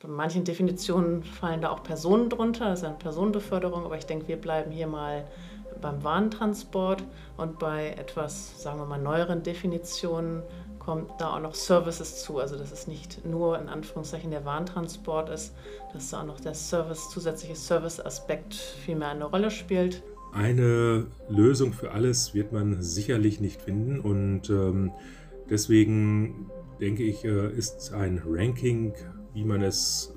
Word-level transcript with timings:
Bei 0.00 0.08
manchen 0.08 0.44
Definitionen 0.44 1.24
fallen 1.24 1.60
da 1.60 1.70
auch 1.70 1.82
Personen 1.82 2.30
drunter, 2.30 2.72
ist 2.72 2.84
eine 2.84 2.94
Personenbeförderung, 2.94 3.84
aber 3.84 3.98
ich 3.98 4.06
denke, 4.06 4.28
wir 4.28 4.36
bleiben 4.36 4.70
hier 4.70 4.86
mal 4.86 5.26
beim 5.80 6.04
Warentransport 6.04 7.02
und 7.36 7.58
bei 7.58 7.90
etwas, 7.98 8.62
sagen 8.62 8.78
wir 8.78 8.86
mal, 8.86 9.00
neueren 9.00 9.42
Definitionen 9.42 10.42
kommt 10.78 11.10
da 11.20 11.34
auch 11.34 11.40
noch 11.40 11.54
Services 11.54 12.22
zu. 12.22 12.38
Also 12.38 12.56
dass 12.56 12.70
es 12.70 12.86
nicht 12.86 13.24
nur 13.24 13.58
in 13.58 13.68
Anführungszeichen 13.68 14.30
der 14.30 14.44
Warentransport 14.44 15.30
ist, 15.30 15.52
dass 15.92 16.10
da 16.10 16.20
auch 16.20 16.26
noch 16.26 16.40
der 16.40 16.54
Service, 16.54 17.10
zusätzliche 17.10 17.56
Service-Aspekt 17.56 18.54
viel 18.54 19.02
eine 19.02 19.24
Rolle 19.24 19.50
spielt. 19.50 20.04
Eine 20.32 21.06
Lösung 21.28 21.72
für 21.72 21.90
alles 21.90 22.34
wird 22.34 22.52
man 22.52 22.80
sicherlich 22.82 23.40
nicht 23.40 23.60
finden 23.62 23.98
und 23.98 24.48
ähm, 24.48 24.92
deswegen 25.50 26.50
denke 26.80 27.02
ich, 27.02 27.24
äh, 27.24 27.50
ist 27.50 27.92
ein 27.92 28.22
Ranking, 28.24 28.94
wie 29.34 29.44
man 29.44 29.62
es 29.62 30.14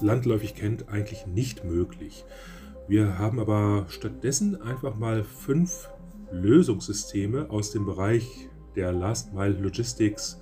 landläufig 0.00 0.54
kennt, 0.54 0.88
eigentlich 0.88 1.26
nicht 1.26 1.64
möglich. 1.64 2.24
Wir 2.86 3.18
haben 3.18 3.38
aber 3.38 3.86
stattdessen 3.88 4.60
einfach 4.62 4.94
mal 4.94 5.22
fünf 5.24 5.90
Lösungssysteme 6.30 7.50
aus 7.50 7.70
dem 7.70 7.86
Bereich 7.86 8.48
der 8.76 8.92
Last 8.92 9.34
Mile 9.34 9.58
Logistics 9.58 10.40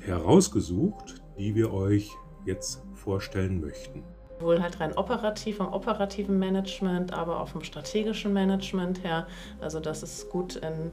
herausgesucht, 0.00 1.22
die 1.38 1.54
wir 1.54 1.72
euch 1.72 2.10
jetzt 2.44 2.82
vorstellen 2.94 3.60
möchten. 3.60 4.02
Wohl 4.40 4.60
halt 4.60 4.80
rein 4.80 4.96
operativ, 4.96 5.58
vom 5.58 5.72
operativen 5.72 6.38
Management, 6.38 7.12
aber 7.12 7.40
auch 7.40 7.48
vom 7.48 7.62
strategischen 7.62 8.32
Management 8.32 9.04
her. 9.04 9.26
Also, 9.60 9.78
dass 9.78 10.02
es 10.02 10.28
gut 10.28 10.56
in 10.56 10.90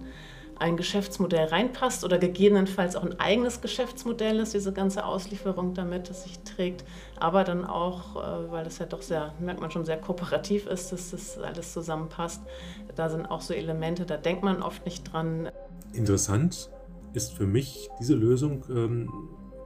ein 0.59 0.77
Geschäftsmodell 0.77 1.48
reinpasst 1.48 2.04
oder 2.04 2.18
gegebenenfalls 2.18 2.95
auch 2.95 3.04
ein 3.04 3.20
eigenes 3.20 3.62
Geschäftsmodell 3.62 4.40
ist, 4.40 4.54
diese 4.54 4.73
ganze 4.73 5.05
Auslieferung 5.05 5.73
damit, 5.73 6.09
dass 6.09 6.23
sich 6.23 6.40
trägt, 6.40 6.84
aber 7.20 7.44
dann 7.44 7.66
auch, 7.66 8.16
äh, 8.16 8.52
weil 8.52 8.64
das 8.64 8.77
ja 8.80 8.86
doch 8.86 9.02
sehr, 9.02 9.34
merkt 9.40 9.62
man 9.62 9.72
schon, 9.72 9.86
sehr 9.86 9.98
kooperativ 9.98 10.67
ist, 10.67 10.92
dass 10.92 11.11
das 11.11 11.38
alles 11.38 11.73
zusammenpasst. 11.73 12.42
Da 12.95 13.09
sind 13.09 13.25
auch 13.25 13.42
so 13.42 13.53
Elemente, 13.53 14.06
da 14.06 14.17
denkt 14.17 14.44
man 14.44 14.61
oft 14.61 14.86
nicht 14.86 15.11
dran. 15.11 15.50
Interessant 15.94 16.69
ist 17.14 17.34
für 17.34 17.47
mich 17.47 17.89
diese 18.00 18.16
Lösung 18.16 18.64
ähm, 18.69 19.09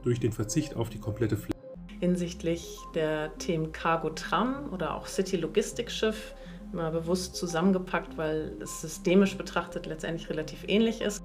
durch 0.02 0.20
den 0.20 0.32
Verzicht 0.32 0.76
auf 0.76 0.90
die 0.90 0.98
komplette 0.98 1.36
Fläche. 1.36 1.54
Hinsichtlich 2.00 2.78
der 2.94 3.36
Themen 3.38 3.72
Cargo 3.72 4.10
Tram 4.10 4.72
oder 4.72 4.94
auch 4.94 5.06
City 5.06 5.36
Logistik 5.36 5.90
Schiff 5.90 6.34
mal 6.74 6.90
bewusst 6.90 7.36
zusammengepackt, 7.36 8.18
weil 8.18 8.56
es 8.60 8.80
systemisch 8.80 9.36
betrachtet 9.36 9.86
letztendlich 9.86 10.28
relativ 10.28 10.64
ähnlich 10.66 11.00
ist. 11.00 11.22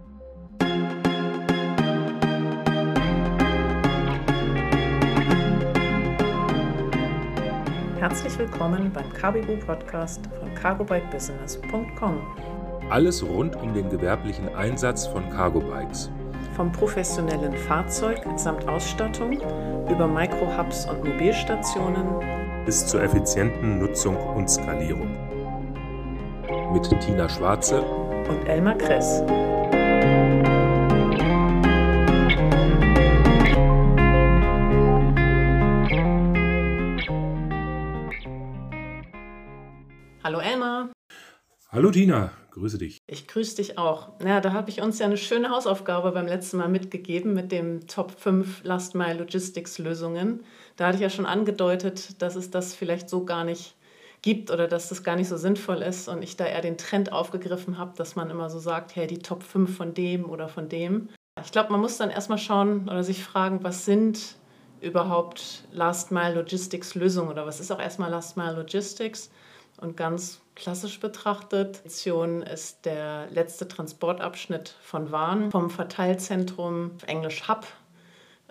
Herzlich 7.97 8.38
willkommen 8.38 8.91
beim 8.94 9.11
Carbigo 9.14 9.58
Podcast 9.58 10.22
von 10.39 10.53
cargobikebusiness.com. 10.56 12.22
Alles 12.89 13.23
rund 13.23 13.56
um 13.56 13.73
den 13.73 13.89
gewerblichen 13.89 14.50
Einsatz 14.56 15.06
von 15.06 15.30
Cargo-Bikes. 15.30 16.09
Vom 16.56 16.72
professionellen 16.72 17.56
Fahrzeug 17.56 18.19
samt 18.36 18.67
Ausstattung 18.67 19.34
über 19.89 20.08
Microhubs 20.08 20.88
und 20.89 21.03
Mobilstationen 21.03 22.08
bis 22.66 22.86
zur 22.88 23.03
effizienten 23.03 23.80
Nutzung 23.80 24.16
und 24.16 24.50
Skalierung 24.50 25.28
mit 26.72 26.88
Tina 27.02 27.28
Schwarze 27.28 27.81
und 27.81 28.48
Elmar 28.48 28.75
Kress. 28.78 29.23
Hallo 40.23 40.40
Elmar. 40.40 40.92
Hallo 41.72 41.90
Tina, 41.90 42.31
grüße 42.52 42.78
dich. 42.78 43.00
Ich 43.08 43.28
grüße 43.28 43.56
dich 43.56 43.79
auch. 43.79 44.19
Ja, 44.24 44.40
da 44.40 44.53
habe 44.53 44.69
ich 44.69 44.81
uns 44.81 45.00
ja 45.00 45.08
eine 45.08 45.18
schöne 45.18 45.50
Hausaufgabe 45.50 46.12
beim 46.12 46.28
letzten 46.28 46.58
Mal 46.58 46.69
mitgegeben 46.69 47.34
mit 47.34 47.52
dem 47.52 47.88
Top 47.88 48.12
5 48.12 48.63
Last 48.63 48.94
Mile 48.94 49.16
Logistics 49.16 49.79
Lösungen. 49.79 50.44
Da 50.75 50.85
hatte 50.85 50.97
ich 50.97 51.02
ja 51.02 51.09
schon 51.09 51.25
angedeutet, 51.25 52.22
dass 52.22 52.35
es 52.35 52.52
das 52.52 52.75
vielleicht 52.75 53.09
so 53.09 53.25
gar 53.25 53.44
nicht 53.44 53.75
gibt 54.22 54.52
oder 54.52 54.68
dass 54.68 54.90
das 54.90 55.03
gar 55.03 55.16
nicht 55.16 55.30
so 55.30 55.38
sinnvoll 55.38 55.81
ist 55.81 56.07
und 56.07 56.24
ich 56.24 56.35
da 56.35 56.46
eher 56.46 56.62
den 56.62 56.78
Trend 56.78 57.12
aufgegriffen 57.12 57.78
habe, 57.78 57.96
dass 57.96 58.16
man 58.16 58.30
immer 58.30 58.50
so 58.50 58.59
sagt, 58.59 58.96
hey, 58.96 59.07
die 59.07 59.19
Top 59.19 59.44
5 59.44 59.75
von 59.75 59.94
dem 59.94 60.30
oder 60.30 60.50
von 60.50 60.69
dem. 60.69 61.09
Ich 61.44 61.52
glaube, 61.52 61.72
man 61.72 61.80
muss 61.80 61.97
dann 61.97 62.09
erstmal 62.09 62.38
schauen 62.38 62.90
oder 62.90 63.03
sich 63.03 63.24
fragen, 63.24 63.63
was 63.63 63.85
sind 63.85 64.35
überhaupt 64.81 65.63
Last 65.72 66.12
Mile 66.12 66.35
Logistics 66.35 66.96
Lösungen 66.96 67.29
oder 67.29 67.46
was 67.46 67.59
ist 67.59 67.72
auch 67.72 67.79
erstmal 67.79 68.09
Last 68.09 68.38
Mile 68.38 68.53
Logistics? 68.53 69.31
Und 69.78 69.96
ganz 69.96 70.41
klassisch 70.56 71.00
betrachtet, 71.00 71.81
ist 71.85 72.85
der 72.85 73.28
letzte 73.31 73.66
Transportabschnitt 73.66 74.75
von 74.81 75.12
Waren 75.12 75.52
vom 75.52 75.69
Verteilzentrum, 75.69 76.91
Englisch 77.08 77.47
Hub, 77.47 77.66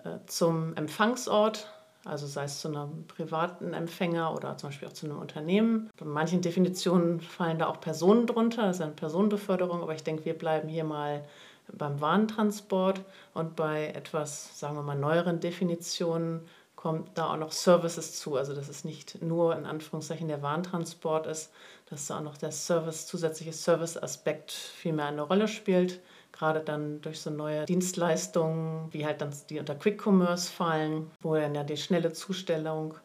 äh, 0.03 0.17
zum 0.25 0.75
Empfangsort 0.75 1.67
also 2.05 2.27
sei 2.27 2.45
es 2.45 2.59
zu 2.59 2.69
einem 2.69 3.05
privaten 3.07 3.73
Empfänger 3.73 4.33
oder 4.33 4.57
zum 4.57 4.69
Beispiel 4.69 4.87
auch 4.87 4.93
zu 4.93 5.05
einem 5.05 5.19
Unternehmen. 5.19 5.89
Bei 5.97 6.05
manchen 6.05 6.41
Definitionen 6.41 7.19
fallen 7.21 7.59
da 7.59 7.67
auch 7.67 7.81
Personen 7.81 8.25
drunter, 8.25 8.63
das 8.67 8.77
ist 8.77 8.81
eine 8.81 8.93
Personenbeförderung, 8.93 9.81
aber 9.81 9.93
ich 9.93 10.03
denke, 10.03 10.25
wir 10.25 10.37
bleiben 10.37 10.69
hier 10.69 10.83
mal 10.83 11.25
beim 11.71 12.01
Warentransport 12.01 13.01
und 13.33 13.55
bei 13.55 13.87
etwas, 13.87 14.57
sagen 14.59 14.75
wir 14.75 14.81
mal, 14.81 14.97
neueren 14.97 15.39
Definitionen 15.39 16.47
kommt 16.75 17.17
da 17.17 17.33
auch 17.33 17.37
noch 17.37 17.51
Services 17.51 18.17
zu. 18.17 18.37
Also 18.37 18.55
dass 18.55 18.69
es 18.69 18.85
nicht 18.85 19.21
nur 19.21 19.55
in 19.55 19.65
Anführungszeichen 19.65 20.29
der 20.29 20.41
Warentransport 20.41 21.27
ist, 21.27 21.51
dass 21.89 22.07
da 22.07 22.17
auch 22.19 22.23
noch 22.23 22.37
der 22.37 22.51
Service, 22.51 23.05
zusätzliche 23.05 23.53
Service-Aspekt 23.53 24.51
viel 24.51 24.93
mehr 24.93 25.07
eine 25.07 25.23
Rolle 25.23 25.47
spielt 25.47 25.99
gerade 26.39 26.61
dann 26.61 27.01
durch 27.01 27.19
so 27.19 27.29
neue 27.29 27.65
Dienstleistungen, 27.65 28.87
wie 28.91 29.05
halt 29.05 29.19
dann 29.19 29.33
die 29.49 29.59
unter 29.59 29.75
Quick 29.75 30.01
Commerce 30.05 30.49
fallen, 30.49 31.11
wo 31.21 31.35
dann 31.35 31.53
ja 31.53 31.63
die 31.63 31.75
schnelle 31.75 32.13
Zustellung 32.13 32.95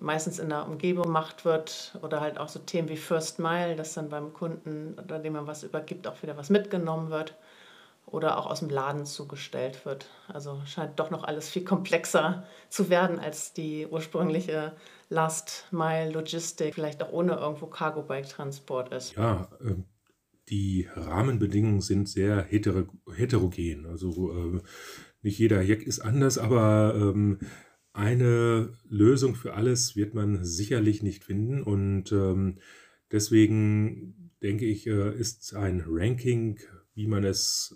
meistens 0.00 0.40
in 0.40 0.48
der 0.48 0.66
Umgebung 0.66 1.04
gemacht 1.04 1.44
wird 1.44 1.96
oder 2.02 2.20
halt 2.20 2.36
auch 2.36 2.48
so 2.48 2.58
Themen 2.58 2.88
wie 2.88 2.96
First 2.96 3.38
Mile, 3.38 3.76
dass 3.76 3.94
dann 3.94 4.08
beim 4.08 4.32
Kunden, 4.32 4.96
oder 5.02 5.20
dem 5.20 5.34
man 5.34 5.46
was 5.46 5.62
übergibt, 5.62 6.08
auch 6.08 6.20
wieder 6.22 6.36
was 6.36 6.50
mitgenommen 6.50 7.10
wird 7.10 7.34
oder 8.06 8.38
auch 8.38 8.46
aus 8.46 8.58
dem 8.58 8.70
Laden 8.70 9.06
zugestellt 9.06 9.86
wird. 9.86 10.06
Also 10.26 10.60
scheint 10.66 10.98
doch 10.98 11.10
noch 11.10 11.22
alles 11.22 11.48
viel 11.48 11.64
komplexer 11.64 12.42
zu 12.70 12.90
werden 12.90 13.20
als 13.20 13.52
die 13.52 13.86
ursprüngliche 13.86 14.72
Last 15.10 15.68
Mile 15.70 16.10
Logistik, 16.10 16.74
vielleicht 16.74 17.02
auch 17.04 17.12
ohne 17.12 17.34
irgendwo 17.34 17.66
Cargo 17.66 18.02
Bike 18.02 18.28
Transport 18.28 18.92
ist. 18.92 19.14
Ja, 19.14 19.46
ähm, 19.60 19.84
die 20.48 20.88
Rahmenbedingungen 20.94 21.80
sind 21.80 22.08
sehr 22.08 22.42
hetero 22.42 22.86
heterogen. 23.14 23.86
Also 23.86 24.32
äh, 24.32 24.60
nicht 25.22 25.38
jeder 25.38 25.62
Jack 25.62 25.82
ist 25.82 26.00
anders, 26.00 26.38
aber 26.38 26.94
ähm, 26.96 27.38
eine 27.92 28.72
Lösung 28.88 29.36
für 29.36 29.54
alles 29.54 29.96
wird 29.96 30.14
man 30.14 30.44
sicherlich 30.44 31.02
nicht 31.02 31.24
finden. 31.24 31.62
Und 31.62 32.12
ähm, 32.12 32.58
deswegen 33.10 34.30
denke 34.42 34.66
ich, 34.66 34.86
äh, 34.86 35.18
ist 35.18 35.54
ein 35.54 35.82
Ranking, 35.86 36.58
wie 36.94 37.06
man 37.06 37.24
es 37.24 37.74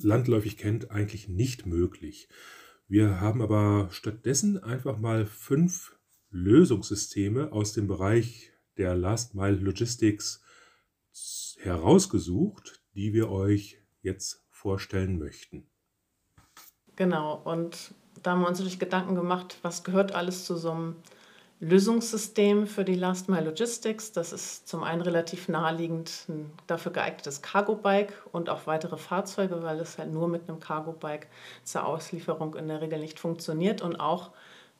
landläufig 0.00 0.56
kennt, 0.56 0.90
eigentlich 0.90 1.28
nicht 1.28 1.66
möglich. 1.66 2.28
Wir 2.86 3.20
haben 3.20 3.40
aber 3.40 3.88
stattdessen 3.90 4.62
einfach 4.62 4.98
mal 4.98 5.24
fünf 5.24 5.96
Lösungssysteme 6.30 7.52
aus 7.52 7.72
dem 7.72 7.86
Bereich 7.86 8.52
der 8.76 8.94
Last 8.94 9.34
Mile 9.34 9.56
Logistics 9.56 10.43
herausgesucht, 11.60 12.82
die 12.94 13.12
wir 13.12 13.30
euch 13.30 13.78
jetzt 14.02 14.44
vorstellen 14.50 15.18
möchten. 15.18 15.66
Genau, 16.96 17.40
und 17.44 17.94
da 18.22 18.32
haben 18.32 18.40
wir 18.40 18.48
uns 18.48 18.58
natürlich 18.58 18.78
Gedanken 18.78 19.14
gemacht, 19.14 19.58
was 19.62 19.84
gehört 19.84 20.12
alles 20.12 20.44
zu 20.44 20.56
so 20.56 20.70
einem 20.70 20.96
Lösungssystem 21.60 22.66
für 22.66 22.84
die 22.84 22.94
Last 22.94 23.28
Mile 23.28 23.44
Logistics. 23.44 24.12
Das 24.12 24.32
ist 24.32 24.68
zum 24.68 24.82
einen 24.82 25.00
relativ 25.00 25.48
naheliegend 25.48 26.26
ein 26.28 26.50
dafür 26.66 26.92
geeignetes 26.92 27.42
Cargo-Bike 27.42 28.12
und 28.32 28.50
auch 28.50 28.66
weitere 28.66 28.96
Fahrzeuge, 28.96 29.62
weil 29.62 29.80
es 29.80 29.98
halt 29.98 30.12
nur 30.12 30.28
mit 30.28 30.48
einem 30.48 30.60
Cargo-Bike 30.60 31.28
zur 31.62 31.86
Auslieferung 31.86 32.54
in 32.54 32.68
der 32.68 32.80
Regel 32.80 32.98
nicht 32.98 33.18
funktioniert 33.18 33.82
und 33.82 33.96
auch 33.96 34.30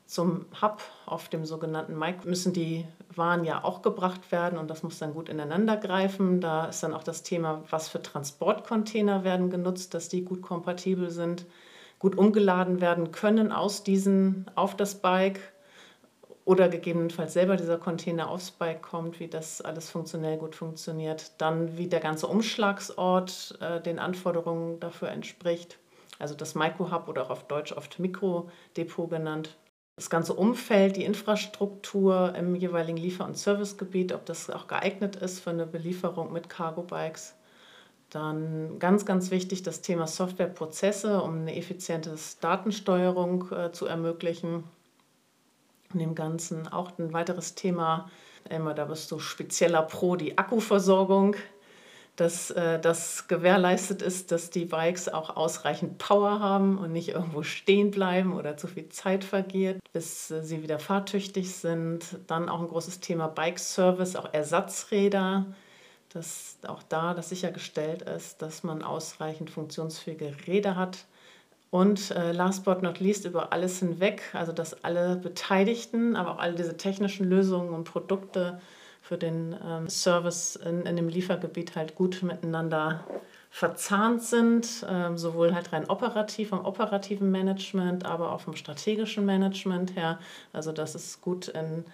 zum 0.05 0.45
Hub 0.61 0.81
auf 1.05 1.29
dem 1.29 1.45
sogenannten 1.45 1.97
Mic 1.97 2.25
müssen 2.25 2.53
die 2.53 2.85
Waren 3.15 3.43
ja 3.45 3.63
auch 3.63 3.81
gebracht 3.81 4.31
werden 4.31 4.59
und 4.59 4.69
das 4.69 4.83
muss 4.83 4.99
dann 4.99 5.13
gut 5.13 5.29
ineinander 5.29 5.77
greifen. 5.77 6.41
Da 6.41 6.65
ist 6.65 6.83
dann 6.83 6.93
auch 6.93 7.03
das 7.03 7.23
Thema, 7.23 7.63
was 7.69 7.87
für 7.87 8.01
Transportcontainer 8.01 9.23
werden 9.23 9.49
genutzt, 9.49 9.93
dass 9.93 10.09
die 10.09 10.25
gut 10.25 10.41
kompatibel 10.41 11.09
sind, 11.09 11.45
gut 11.97 12.17
umgeladen 12.17 12.81
werden 12.81 13.11
können 13.11 13.51
aus 13.51 13.83
diesen 13.83 14.45
auf 14.55 14.75
das 14.75 14.95
Bike 14.95 15.39
oder 16.43 16.69
gegebenenfalls 16.69 17.33
selber 17.33 17.55
dieser 17.55 17.77
Container 17.77 18.29
aufs 18.29 18.51
Bike 18.51 18.83
kommt, 18.83 19.19
wie 19.19 19.27
das 19.27 19.61
alles 19.61 19.89
funktionell 19.89 20.37
gut 20.37 20.55
funktioniert. 20.55 21.31
Dann 21.39 21.77
wie 21.77 21.87
der 21.87 22.01
ganze 22.01 22.27
Umschlagsort 22.27 23.57
äh, 23.61 23.81
den 23.81 23.97
Anforderungen 23.97 24.79
dafür 24.79 25.09
entspricht. 25.09 25.79
Also 26.19 26.35
das 26.35 26.53
Micro-Hub 26.53 27.07
oder 27.07 27.23
auch 27.23 27.29
auf 27.31 27.47
Deutsch 27.47 27.71
oft 27.71 27.97
Mikrodepot 27.97 29.09
genannt 29.09 29.57
das 29.95 30.09
ganze 30.09 30.33
Umfeld, 30.33 30.97
die 30.97 31.05
Infrastruktur 31.05 32.33
im 32.35 32.55
jeweiligen 32.55 32.97
Liefer- 32.97 33.25
und 33.25 33.37
Servicegebiet, 33.37 34.11
ob 34.11 34.25
das 34.25 34.49
auch 34.49 34.67
geeignet 34.67 35.15
ist 35.15 35.39
für 35.39 35.51
eine 35.51 35.65
Belieferung 35.65 36.33
mit 36.33 36.49
Cargo-Bikes. 36.49 37.35
Dann 38.09 38.77
ganz, 38.79 39.05
ganz 39.05 39.31
wichtig 39.31 39.63
das 39.63 39.81
Thema 39.81 40.05
Softwareprozesse, 40.05 41.21
um 41.21 41.39
eine 41.39 41.55
effiziente 41.55 42.15
Datensteuerung 42.41 43.51
äh, 43.51 43.71
zu 43.71 43.85
ermöglichen. 43.85 44.65
In 45.93 45.99
dem 45.99 46.15
Ganzen 46.15 46.67
auch 46.67 46.97
ein 46.99 47.13
weiteres 47.13 47.55
Thema, 47.55 48.09
immer 48.49 48.73
da 48.73 48.85
bist 48.85 49.11
du 49.11 49.19
spezieller 49.19 49.81
Pro, 49.81 50.17
die 50.17 50.37
Akkuversorgung 50.37 51.35
dass 52.15 52.49
äh, 52.51 52.79
das 52.79 53.27
gewährleistet 53.27 54.01
ist, 54.01 54.31
dass 54.31 54.49
die 54.49 54.65
Bikes 54.65 55.09
auch 55.09 55.35
ausreichend 55.35 55.97
Power 55.97 56.39
haben 56.39 56.77
und 56.77 56.93
nicht 56.93 57.09
irgendwo 57.09 57.43
stehen 57.43 57.91
bleiben 57.91 58.33
oder 58.33 58.55
zu 58.55 58.67
viel 58.67 58.87
Zeit 58.89 59.23
vergeht, 59.23 59.79
bis 59.91 60.31
äh, 60.31 60.41
sie 60.41 60.63
wieder 60.63 60.79
fahrtüchtig 60.79 61.53
sind. 61.53 62.05
Dann 62.27 62.47
auch 62.47 62.61
ein 62.61 62.67
großes 62.67 63.01
Thema 63.01 63.27
Bike 63.27 63.59
Service, 63.59 64.15
auch 64.15 64.33
Ersatzräder, 64.33 65.45
dass 66.09 66.57
auch 66.65 66.83
da 66.83 67.13
das 67.13 67.29
sichergestellt 67.29 68.03
ist, 68.03 68.41
dass 68.41 68.63
man 68.63 68.81
ausreichend 68.81 69.49
funktionsfähige 69.49 70.33
Räder 70.47 70.77
hat. 70.77 71.05
Und 71.69 72.11
äh, 72.11 72.31
last 72.31 72.63
but 72.63 72.81
not 72.81 73.01
least 73.01 73.25
über 73.25 73.51
alles 73.51 73.79
hinweg, 73.79 74.21
also 74.31 74.53
dass 74.53 74.85
alle 74.85 75.17
Beteiligten, 75.17 76.15
aber 76.15 76.35
auch 76.35 76.39
alle 76.39 76.55
diese 76.55 76.77
technischen 76.77 77.27
Lösungen 77.27 77.73
und 77.73 77.83
Produkte 77.83 78.61
für 79.07 79.17
den 79.19 79.55
ähm, 79.63 79.87
Service 79.87 80.55
in, 80.55 80.81
in 80.87 80.95
dem 80.95 81.09
Liefergebiet 81.09 81.75
halt 81.75 81.93
gut 81.93 82.23
miteinander 82.23 83.05
verzahnt 83.51 84.23
sind, 84.23 84.83
ähm, 84.89 85.15
sowohl 85.15 85.53
halt 85.53 85.71
rein 85.71 85.87
operativ 85.87 86.49
vom 86.49 86.65
operativen 86.65 87.29
Management, 87.29 88.03
aber 88.03 88.31
auch 88.31 88.41
vom 88.41 88.55
strategischen 88.55 89.23
Management 89.23 89.95
her. 89.95 90.17
Also 90.53 90.71
dass 90.71 90.95
es 90.95 91.21
gut 91.21 91.49
in 91.49 91.85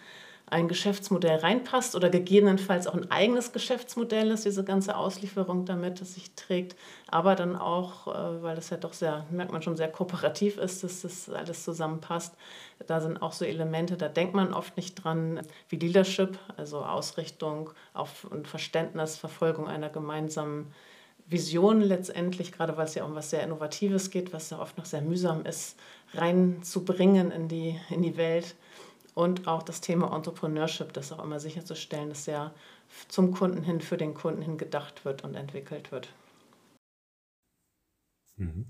ein 0.51 0.67
Geschäftsmodell 0.67 1.37
reinpasst 1.37 1.95
oder 1.95 2.09
gegebenenfalls 2.09 2.85
auch 2.85 2.93
ein 2.93 3.09
eigenes 3.09 3.53
Geschäftsmodell 3.53 4.31
ist, 4.31 4.45
diese 4.45 4.65
ganze 4.65 4.97
Auslieferung 4.97 5.65
damit, 5.65 6.01
dass 6.01 6.15
sich 6.15 6.35
trägt, 6.35 6.75
aber 7.07 7.35
dann 7.35 7.55
auch, 7.55 8.07
äh, 8.07 8.43
weil 8.43 8.55
das 8.55 8.69
ja 8.69 8.77
doch 8.77 8.91
sehr, 8.91 9.25
merkt 9.31 9.53
man 9.53 9.61
schon, 9.61 9.77
sehr 9.77 9.89
kooperativ 9.89 10.57
ist, 10.57 10.83
dass 10.83 11.01
das 11.01 11.29
alles 11.29 11.63
zusammenpasst. 11.63 12.35
Da 12.85 12.99
sind 12.99 13.21
auch 13.21 13.31
so 13.31 13.45
Elemente, 13.45 13.95
da 13.95 14.09
denkt 14.09 14.33
man 14.33 14.53
oft 14.53 14.75
nicht 14.75 14.95
dran, 14.95 15.39
wie 15.69 15.77
Leadership, 15.77 16.37
also 16.57 16.83
Ausrichtung 16.83 17.69
auf 17.93 18.25
und 18.25 18.47
Verständnis, 18.47 19.15
Verfolgung 19.15 19.69
einer 19.69 19.89
gemeinsamen 19.89 20.73
Vision 21.27 21.79
letztendlich, 21.79 22.51
gerade 22.51 22.75
weil 22.75 22.85
es 22.85 22.95
ja 22.95 23.05
um 23.05 23.15
was 23.15 23.29
sehr 23.29 23.41
Innovatives 23.43 24.09
geht, 24.09 24.33
was 24.33 24.49
ja 24.49 24.59
oft 24.59 24.77
noch 24.77 24.85
sehr 24.85 25.01
mühsam 25.01 25.45
ist, 25.45 25.79
reinzubringen 26.13 27.31
in 27.31 27.47
die, 27.47 27.79
in 27.89 28.01
die 28.01 28.17
Welt 28.17 28.55
und 29.13 29.47
auch 29.47 29.63
das 29.63 29.81
Thema 29.81 30.15
Entrepreneurship, 30.15 30.93
das 30.93 31.11
auch 31.11 31.23
immer 31.23 31.39
sicherzustellen, 31.39 32.09
dass 32.09 32.25
ja 32.25 32.53
zum 33.07 33.31
Kunden 33.31 33.63
hin, 33.63 33.81
für 33.81 33.97
den 33.97 34.13
Kunden 34.13 34.41
hin 34.41 34.57
gedacht 34.57 35.05
wird 35.05 35.23
und 35.23 35.35
entwickelt 35.35 35.91
wird. 35.91 36.13
Mhm. 38.37 38.67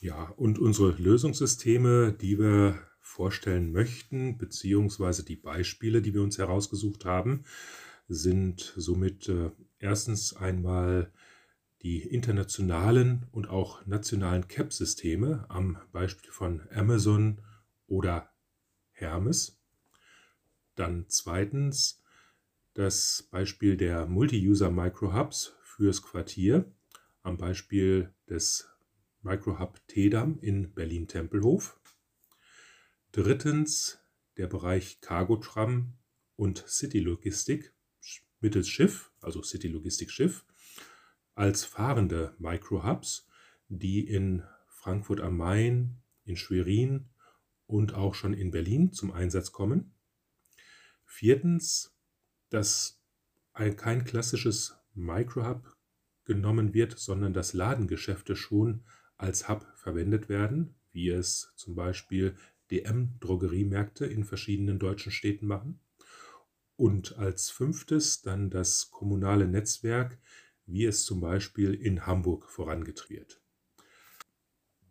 Ja, 0.00 0.32
und 0.36 0.58
unsere 0.58 0.90
Lösungssysteme, 0.90 2.12
die 2.12 2.38
wir 2.38 2.78
vorstellen 3.00 3.72
möchten, 3.72 4.38
beziehungsweise 4.38 5.24
die 5.24 5.36
Beispiele, 5.36 6.02
die 6.02 6.14
wir 6.14 6.22
uns 6.22 6.38
herausgesucht 6.38 7.04
haben, 7.04 7.44
sind 8.08 8.72
somit 8.76 9.28
äh, 9.28 9.50
erstens 9.78 10.36
einmal 10.36 11.12
die 11.82 12.02
internationalen 12.02 13.26
und 13.30 13.48
auch 13.48 13.86
nationalen 13.86 14.48
CAP-Systeme 14.48 15.46
am 15.48 15.78
Beispiel 15.92 16.30
von 16.30 16.62
Amazon 16.70 17.40
oder 17.86 18.30
Hermes. 18.92 19.57
Dann 20.78 21.06
zweitens 21.08 22.00
das 22.74 23.26
Beispiel 23.32 23.76
der 23.76 24.06
Multi-User 24.06 24.70
Microhubs 24.70 25.56
fürs 25.64 26.02
Quartier 26.02 26.72
am 27.22 27.36
Beispiel 27.36 28.14
des 28.30 28.68
Microhub 29.22 29.80
Tedam 29.88 30.38
in 30.40 30.72
Berlin-Tempelhof. 30.72 31.80
Drittens 33.10 33.98
der 34.36 34.46
Bereich 34.46 35.00
Cargo-Tram 35.00 35.94
und 36.36 36.64
City-Logistik 36.68 37.74
mittels 38.38 38.68
Schiff, 38.68 39.10
also 39.20 39.42
City-Logistik-Schiff, 39.42 40.44
als 41.34 41.64
fahrende 41.64 42.36
Microhubs, 42.38 43.26
die 43.68 44.06
in 44.06 44.44
Frankfurt 44.68 45.20
am 45.22 45.38
Main, 45.38 45.96
in 46.24 46.36
Schwerin 46.36 47.08
und 47.66 47.94
auch 47.94 48.14
schon 48.14 48.32
in 48.32 48.52
Berlin 48.52 48.92
zum 48.92 49.10
Einsatz 49.10 49.50
kommen. 49.50 49.92
Viertens, 51.10 51.96
dass 52.50 53.02
kein 53.54 54.04
klassisches 54.04 54.76
Microhub 54.94 55.76
genommen 56.24 56.74
wird, 56.74 56.96
sondern 56.98 57.32
dass 57.32 57.54
Ladengeschäfte 57.54 58.36
schon 58.36 58.84
als 59.16 59.48
Hub 59.48 59.66
verwendet 59.74 60.28
werden, 60.28 60.76
wie 60.92 61.08
es 61.08 61.52
zum 61.56 61.74
Beispiel 61.74 62.36
DM-Drogeriemärkte 62.70 64.06
in 64.06 64.24
verschiedenen 64.24 64.78
deutschen 64.78 65.10
Städten 65.10 65.46
machen. 65.46 65.80
Und 66.76 67.16
als 67.18 67.50
fünftes 67.50 68.22
dann 68.22 68.50
das 68.50 68.90
kommunale 68.90 69.48
Netzwerk, 69.48 70.20
wie 70.66 70.84
es 70.84 71.04
zum 71.04 71.20
Beispiel 71.20 71.74
in 71.74 72.06
Hamburg 72.06 72.48
vorangetrieben 72.48 73.26
wird. 73.26 73.42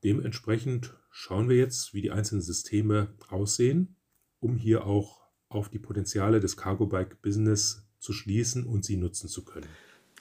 Dementsprechend 0.04 0.98
schauen 1.12 1.48
wir 1.48 1.58
jetzt, 1.58 1.94
wie 1.94 2.02
die 2.02 2.12
einzelnen 2.12 2.42
Systeme 2.42 3.16
aussehen, 3.30 3.96
um 4.40 4.58
hier 4.58 4.86
auch 4.86 5.27
auf 5.50 5.70
die 5.70 5.80
Potenziale 5.80 6.40
des 6.40 6.58
Cargo-Bike-Business 6.58 7.84
zu 8.00 8.14
schließen 8.14 8.66
und 8.66 8.86
sie 8.86 8.98
nutzen 8.98 9.28
zu 9.28 9.44
können. 9.44 9.68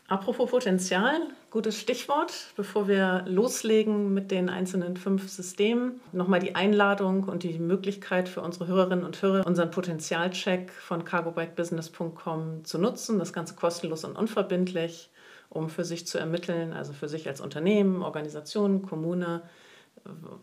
Apropos 0.08 0.50
Potenzial, 0.50 1.20
gutes 1.50 1.80
Stichwort. 1.80 2.52
Bevor 2.56 2.86
wir 2.86 3.24
loslegen 3.26 4.14
mit 4.14 4.30
den 4.30 4.48
einzelnen 4.48 4.96
fünf 4.96 5.28
Systemen, 5.28 6.00
nochmal 6.12 6.38
die 6.38 6.54
Einladung 6.54 7.24
und 7.24 7.42
die 7.42 7.58
Möglichkeit 7.58 8.28
für 8.28 8.40
unsere 8.40 8.68
Hörerinnen 8.68 9.04
und 9.04 9.20
Hörer, 9.20 9.44
unseren 9.44 9.72
Potenzialcheck 9.72 10.70
von 10.70 11.04
cargobikebusiness.com 11.04 12.64
zu 12.64 12.78
nutzen. 12.78 13.18
Das 13.18 13.32
Ganze 13.32 13.56
kostenlos 13.56 14.04
und 14.04 14.16
unverbindlich, 14.16 15.10
um 15.48 15.68
für 15.68 15.84
sich 15.84 16.06
zu 16.06 16.18
ermitteln, 16.18 16.72
also 16.72 16.92
für 16.92 17.08
sich 17.08 17.26
als 17.26 17.40
Unternehmen, 17.40 18.02
Organisation, 18.02 18.82
Kommune, 18.82 19.42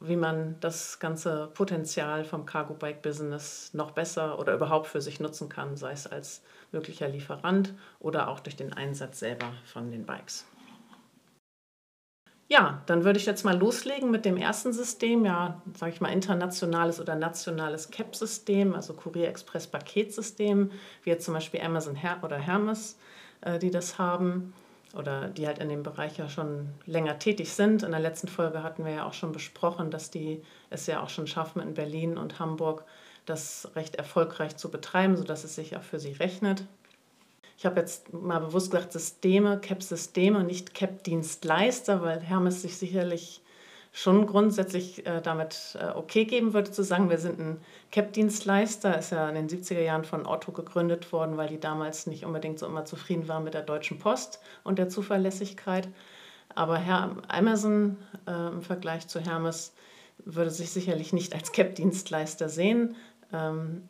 wie 0.01 0.15
man 0.15 0.57
das 0.60 1.00
ganze 1.00 1.50
Potenzial 1.54 2.25
vom 2.25 2.45
Cargo 2.45 2.74
Bike 2.74 3.01
Business 3.01 3.71
noch 3.74 3.92
besser 3.92 4.39
oder 4.39 4.54
überhaupt 4.54 4.88
für 4.88 5.01
sich 5.01 5.19
nutzen 5.19 5.50
kann, 5.50 5.77
sei 5.77 5.91
es 5.91 6.08
als 6.08 6.41
möglicher 6.72 7.08
Lieferant 7.08 7.74
oder 8.00 8.27
auch 8.27 8.39
durch 8.39 8.55
den 8.55 8.74
Einsatz 8.74 9.20
selber 9.20 9.53
von 9.65 9.91
den 9.91 10.05
Bikes. 10.05 10.46
Ja, 12.50 12.84
dann 12.86 13.03
würde 13.03 13.17
ich 13.17 13.25
jetzt 13.25 13.46
mal 13.46 13.58
loslegen 13.58 14.12
mit 14.12 14.25
dem 14.25 14.38
ersten 14.38 14.74
System, 14.74 15.25
ja, 15.25 15.62
sage 15.75 15.93
ich 15.93 16.01
mal 16.01 16.12
internationales 16.12 17.00
oder 17.00 17.15
nationales 17.15 17.89
CAP-System, 17.89 18.75
also 18.75 18.93
Kurier 18.93 19.29
Express 19.29 19.65
Paketsystem, 19.65 20.70
wie 21.03 21.10
jetzt 21.10 21.25
zum 21.25 21.34
Beispiel 21.34 21.62
Amazon 21.62 21.96
Her 21.96 22.20
oder 22.22 22.38
Hermes, 22.38 23.00
äh, 23.41 23.58
die 23.60 23.72
das 23.72 23.98
haben 23.98 24.53
oder 24.93 25.27
die 25.27 25.47
halt 25.47 25.59
in 25.59 25.69
dem 25.69 25.83
Bereich 25.83 26.17
ja 26.17 26.29
schon 26.29 26.69
länger 26.85 27.19
tätig 27.19 27.51
sind. 27.51 27.83
In 27.83 27.91
der 27.91 28.00
letzten 28.00 28.27
Folge 28.27 28.63
hatten 28.63 28.85
wir 28.85 28.93
ja 28.93 29.05
auch 29.05 29.13
schon 29.13 29.31
besprochen, 29.31 29.91
dass 29.91 30.12
die 30.12 30.41
es 30.69 30.85
ja 30.85 31.01
auch 31.01 31.09
schon 31.09 31.27
schaffen, 31.27 31.62
in 31.62 31.73
Berlin 31.73 32.17
und 32.17 32.39
Hamburg 32.39 32.85
das 33.25 33.71
recht 33.75 33.95
erfolgreich 33.95 34.55
zu 34.57 34.69
betreiben, 34.69 35.15
sodass 35.15 35.43
es 35.43 35.55
sich 35.55 35.75
auch 35.75 35.83
für 35.83 36.00
sie 36.00 36.12
rechnet. 36.13 36.65
Ich 37.57 37.65
habe 37.65 37.79
jetzt 37.79 38.12
mal 38.13 38.39
bewusst 38.39 38.71
gesagt 38.71 38.91
Systeme, 38.91 39.59
CAP-Systeme, 39.59 40.43
nicht 40.43 40.73
CAP-Dienstleister, 40.73 42.01
weil 42.01 42.19
Hermes 42.19 42.62
sich 42.62 42.77
sicherlich 42.77 43.41
schon 43.95 44.25
grundsätzlich 44.25 45.05
äh, 45.05 45.21
damit 45.21 45.77
äh, 45.79 45.95
okay 45.95 46.25
geben 46.25 46.53
würde, 46.53 46.71
zu 46.71 46.83
sagen, 46.83 47.12
wir 47.12 47.19
sind 47.19 47.39
ein 47.39 47.62
CAP-Dienstleister. 47.91 48.97
Ist 48.97 49.12
ja 49.12 49.29
in 49.29 49.35
den 49.35 49.47
70er 49.47 49.79
Jahren 49.81 50.03
von 50.03 50.25
Otto 50.25 50.51
gegründet 50.51 51.12
worden, 51.13 51.38
weil 51.38 51.47
die 51.47 51.59
damals 51.59 52.07
nicht 52.07 52.25
unbedingt 52.25 52.57
so 52.57 52.65
immer 52.65 52.85
zufrieden 52.85 53.27
waren 53.27 53.43
mit 53.43 53.53
der 53.53 53.62
Deutschen 53.62 54.00
Post 54.00 54.39
und 54.63 54.79
der 54.79 54.89
Zuverlässigkeit. 54.89 55.88
Aber 56.55 56.79
Herr 56.79 57.15
Amazon 57.27 57.97
äh, 58.27 58.47
im 58.47 58.63
Vergleich 58.63 59.07
zu 59.07 59.19
Hermes 59.19 59.73
würde 60.25 60.50
sich 60.50 60.71
sicherlich 60.71 61.13
nicht 61.13 61.35
als 61.35 61.51
CAP-Dienstleister 61.51 62.50
sehen. 62.50 62.95
Ähm, 63.31 63.88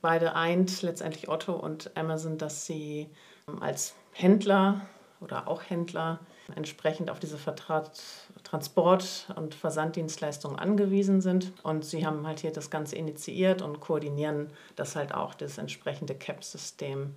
beide 0.00 0.36
eint 0.36 0.82
letztendlich 0.82 1.28
Otto 1.28 1.52
und 1.52 1.96
Amazon, 1.96 2.38
dass 2.38 2.64
sie 2.64 3.08
ähm, 3.48 3.60
als 3.60 3.96
Händler 4.12 4.82
oder 5.20 5.48
auch 5.48 5.62
Händler 5.62 6.20
entsprechend 6.54 7.10
auf 7.10 7.18
diese 7.18 7.38
Vertrag 7.38 7.90
Transport- 8.46 9.26
und 9.34 9.56
Versanddienstleistungen 9.56 10.56
angewiesen 10.56 11.20
sind. 11.20 11.52
Und 11.64 11.84
sie 11.84 12.06
haben 12.06 12.26
halt 12.26 12.40
hier 12.40 12.52
das 12.52 12.70
Ganze 12.70 12.94
initiiert 12.94 13.60
und 13.60 13.80
koordinieren 13.80 14.50
das 14.76 14.94
halt 14.94 15.12
auch, 15.12 15.34
das 15.34 15.58
entsprechende 15.58 16.14
CAP-System 16.14 17.16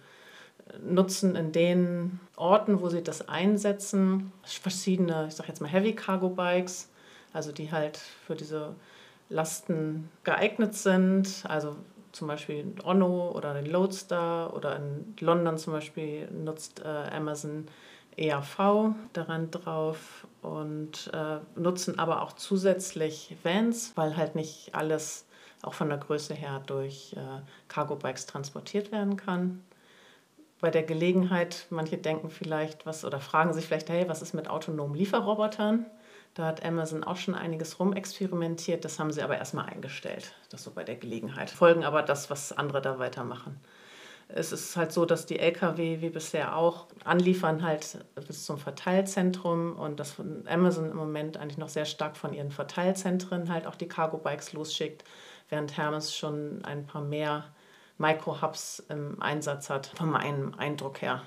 nutzen 0.84 1.36
in 1.36 1.52
den 1.52 2.20
Orten, 2.36 2.82
wo 2.82 2.90
sie 2.90 3.04
das 3.04 3.30
einsetzen, 3.30 4.32
verschiedene, 4.44 5.28
ich 5.28 5.36
sage 5.36 5.50
jetzt 5.50 5.62
mal 5.62 5.68
Heavy 5.68 5.94
Cargo 5.94 6.30
Bikes, 6.30 6.90
also 7.32 7.52
die 7.52 7.72
halt 7.72 7.98
für 7.98 8.36
diese 8.36 8.76
Lasten 9.30 10.10
geeignet 10.24 10.74
sind. 10.74 11.44
Also 11.48 11.76
zum 12.12 12.28
Beispiel 12.28 12.74
Onno 12.84 13.32
oder 13.32 13.54
den 13.54 13.68
Loadstar 13.68 14.56
oder 14.56 14.78
in 14.78 15.14
London 15.20 15.60
zum 15.60 15.74
Beispiel 15.74 16.28
nutzt 16.32 16.82
äh, 16.84 17.16
Amazon 17.16 17.68
EAV 18.18 18.96
daran 19.14 19.52
drauf 19.52 20.28
und 20.42 21.12
äh, 21.14 21.40
nutzen 21.60 22.00
aber 22.00 22.22
auch 22.22 22.34
zusätzlich 22.34 23.36
Vans, 23.44 23.94
weil 23.96 24.16
halt 24.16 24.36
nicht 24.36 24.74
alles 24.74 25.26
auch 25.62 25.74
von 25.74 25.90
der 25.90 25.98
Größe 25.98 26.34
her 26.34 26.62
durch 26.66 27.14
äh, 27.18 27.42
Cargo 27.68 27.96
Bikes 27.96 28.26
transportiert 28.26 28.92
werden 28.92 29.18
kann. 29.18 29.64
Bei 30.62 30.72
der 30.72 30.84
Gelegenheit, 30.84 31.68
manche 31.70 31.98
denken 31.98 32.30
vielleicht 32.30 32.86
was 32.86 33.06
oder 33.06 33.20
fragen 33.20 33.54
sich 33.54 33.68
vielleicht, 33.68 33.90
hey, 33.90 34.08
was 34.08 34.22
ist 34.22 34.34
mit 34.34 34.50
autonomen 34.50 34.96
Lieferrobotern? 34.96 35.86
Da 36.34 36.46
hat 36.46 36.64
Amazon 36.64 37.04
auch 37.04 37.18
schon 37.18 37.36
einiges 37.36 37.80
rumexperimentiert, 37.80 38.86
das 38.86 39.00
haben 39.00 39.12
sie 39.12 39.22
aber 39.22 39.38
erstmal 39.38 39.66
eingestellt, 39.66 40.36
das 40.50 40.64
so 40.64 40.72
bei 40.72 40.84
der 40.84 40.96
Gelegenheit. 40.96 41.50
Folgen 41.50 41.84
aber 41.84 42.04
das, 42.04 42.30
was 42.30 42.52
andere 42.52 42.82
da 42.82 43.00
weitermachen. 43.00 43.60
Es 44.32 44.52
ist 44.52 44.78
halt 44.78 44.92
so, 44.92 45.06
dass 45.06 45.26
die 45.26 45.40
Lkw 45.40 46.02
wie 46.02 46.10
bisher 46.10 46.56
auch 46.56 46.86
anliefern 47.04 47.64
halt 47.64 47.98
bis 48.28 48.46
zum 48.46 48.60
Verteilzentrum 48.60 49.76
und 49.76 50.00
dass 50.00 50.18
Amazon 50.46 50.92
im 50.92 50.98
Moment 50.98 51.38
eigentlich 51.38 51.58
noch 51.58 51.70
sehr 51.70 51.86
stark 51.86 52.16
von 52.16 52.34
ihren 52.34 52.52
Verteilzentren 52.52 53.52
halt 53.52 53.66
auch 53.66 53.76
die 53.76 53.88
Cargo 53.88 54.18
Bikes 54.18 54.54
losschickt, 54.54 55.04
während 55.50 55.76
Hermes 55.78 56.16
schon 56.16 56.64
ein 56.64 56.86
paar 56.86 57.02
mehr 57.02 57.46
Micro-Hubs 57.98 58.84
im 58.90 59.20
Einsatz 59.20 59.70
hat, 59.72 59.88
von 59.88 60.12
meinem 60.12 60.54
Eindruck 60.54 61.02
her. 61.02 61.24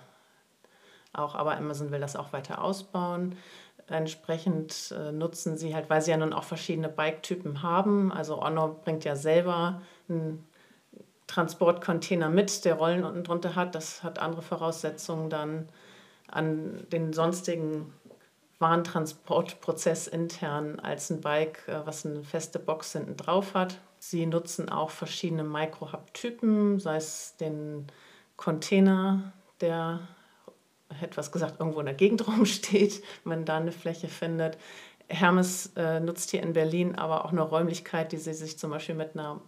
Auch, 1.12 1.34
aber 1.34 1.56
Amazon 1.56 1.90
will 1.90 2.00
das 2.00 2.16
auch 2.16 2.32
weiter 2.32 2.62
ausbauen. 2.62 3.36
Entsprechend 3.88 4.94
äh, 4.96 5.12
nutzen 5.12 5.58
sie 5.58 5.74
halt, 5.74 5.90
weil 5.90 6.00
sie 6.00 6.12
ja 6.12 6.16
nun 6.16 6.32
auch 6.32 6.44
verschiedene 6.44 6.88
Bike-Typen 6.88 7.62
haben. 7.62 8.12
Also 8.12 8.40
Honor 8.42 8.80
bringt 8.82 9.04
ja 9.04 9.16
selber 9.16 9.82
einen 10.08 10.46
Transportcontainer 11.32 12.28
mit, 12.28 12.64
der 12.66 12.74
Rollen 12.74 13.04
unten 13.04 13.24
drunter 13.24 13.54
hat. 13.54 13.74
Das 13.74 14.02
hat 14.02 14.18
andere 14.18 14.42
Voraussetzungen 14.42 15.30
dann 15.30 15.68
an 16.28 16.86
den 16.92 17.14
sonstigen 17.14 17.92
Warentransportprozess 18.58 20.08
intern 20.08 20.78
als 20.78 21.10
ein 21.10 21.22
Bike, 21.22 21.66
äh, 21.68 21.86
was 21.86 22.04
eine 22.04 22.22
feste 22.22 22.58
Box 22.58 22.92
hinten 22.92 23.16
drauf 23.16 23.54
hat. 23.54 23.80
Sie 23.98 24.26
nutzen 24.26 24.68
auch 24.68 24.90
verschiedene 24.90 25.42
Micro-Hub-Typen, 25.42 26.78
sei 26.78 26.96
es 26.96 27.36
den 27.38 27.86
Container, 28.36 29.32
der 29.60 30.00
etwas 31.00 31.32
gesagt 31.32 31.60
irgendwo 31.60 31.80
in 31.80 31.86
der 31.86 31.94
Gegend 31.94 32.26
rumsteht, 32.28 33.02
man 33.24 33.46
da 33.46 33.56
eine 33.56 33.72
Fläche 33.72 34.08
findet. 34.08 34.58
Hermes 35.08 35.72
äh, 35.76 35.98
nutzt 35.98 36.30
hier 36.30 36.42
in 36.42 36.52
Berlin 36.52 36.94
aber 36.94 37.24
auch 37.24 37.32
eine 37.32 37.42
Räumlichkeit, 37.42 38.12
die 38.12 38.18
sie 38.18 38.34
sich 38.34 38.58
zum 38.58 38.70
Beispiel 38.70 38.94
mit 38.94 39.16
einer 39.16 39.40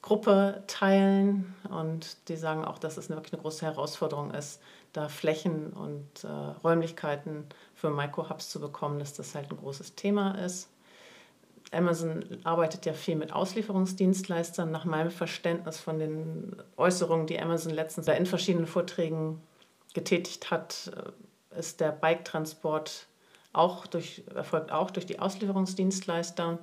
Musikgruppe 0.00 0.62
teilen. 0.66 1.54
Und 1.68 2.28
die 2.28 2.36
sagen 2.36 2.64
auch, 2.64 2.78
dass 2.78 2.96
es 2.96 3.08
wirklich 3.10 3.32
eine 3.32 3.42
große 3.42 3.64
Herausforderung 3.64 4.32
ist, 4.32 4.60
da 4.92 5.08
Flächen 5.08 5.72
und 5.72 6.24
äh, 6.24 6.28
Räumlichkeiten 6.28 7.44
für 7.74 7.90
Microhubs 7.90 8.48
zu 8.48 8.60
bekommen, 8.60 8.98
dass 8.98 9.14
das 9.14 9.34
halt 9.34 9.50
ein 9.50 9.58
großes 9.58 9.94
Thema 9.94 10.32
ist. 10.32 10.68
Amazon 11.72 12.24
arbeitet 12.42 12.86
ja 12.86 12.92
viel 12.92 13.14
mit 13.14 13.32
Auslieferungsdienstleistern. 13.32 14.72
Nach 14.72 14.84
meinem 14.84 15.12
Verständnis 15.12 15.78
von 15.78 16.00
den 16.00 16.56
Äußerungen, 16.76 17.28
die 17.28 17.38
Amazon 17.38 17.72
letztens 17.72 18.08
in 18.08 18.26
verschiedenen 18.26 18.66
Vorträgen 18.66 19.40
getätigt 19.94 20.50
hat, 20.50 20.90
äh, 20.96 21.58
ist 21.58 21.80
der 21.80 21.92
Bike-Transport 21.92 23.06
auch 23.52 23.86
durch, 23.86 24.24
erfolgt 24.34 24.72
auch 24.72 24.90
durch 24.90 25.06
die 25.06 25.18
Auslieferungsdienstleister. 25.18 26.58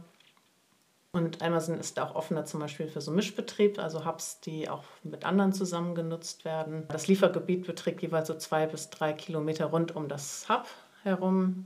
Und 1.17 1.41
Amazon 1.41 1.79
ist 1.79 1.99
auch 1.99 2.15
offener 2.15 2.45
zum 2.45 2.59
Beispiel 2.59 2.87
für 2.87 3.01
so 3.01 3.11
Mischbetrieb, 3.11 3.79
also 3.79 4.05
Hubs, 4.05 4.39
die 4.39 4.69
auch 4.69 4.83
mit 5.03 5.25
anderen 5.25 5.51
zusammen 5.51 5.95
genutzt 5.95 6.45
werden. 6.45 6.85
Das 6.89 7.07
Liefergebiet 7.07 7.65
beträgt 7.65 8.01
jeweils 8.01 8.27
so 8.27 8.35
zwei 8.35 8.67
bis 8.67 8.89
drei 8.89 9.13
Kilometer 9.13 9.65
rund 9.65 9.95
um 9.95 10.07
das 10.07 10.47
Hub 10.47 10.67
herum. 11.03 11.65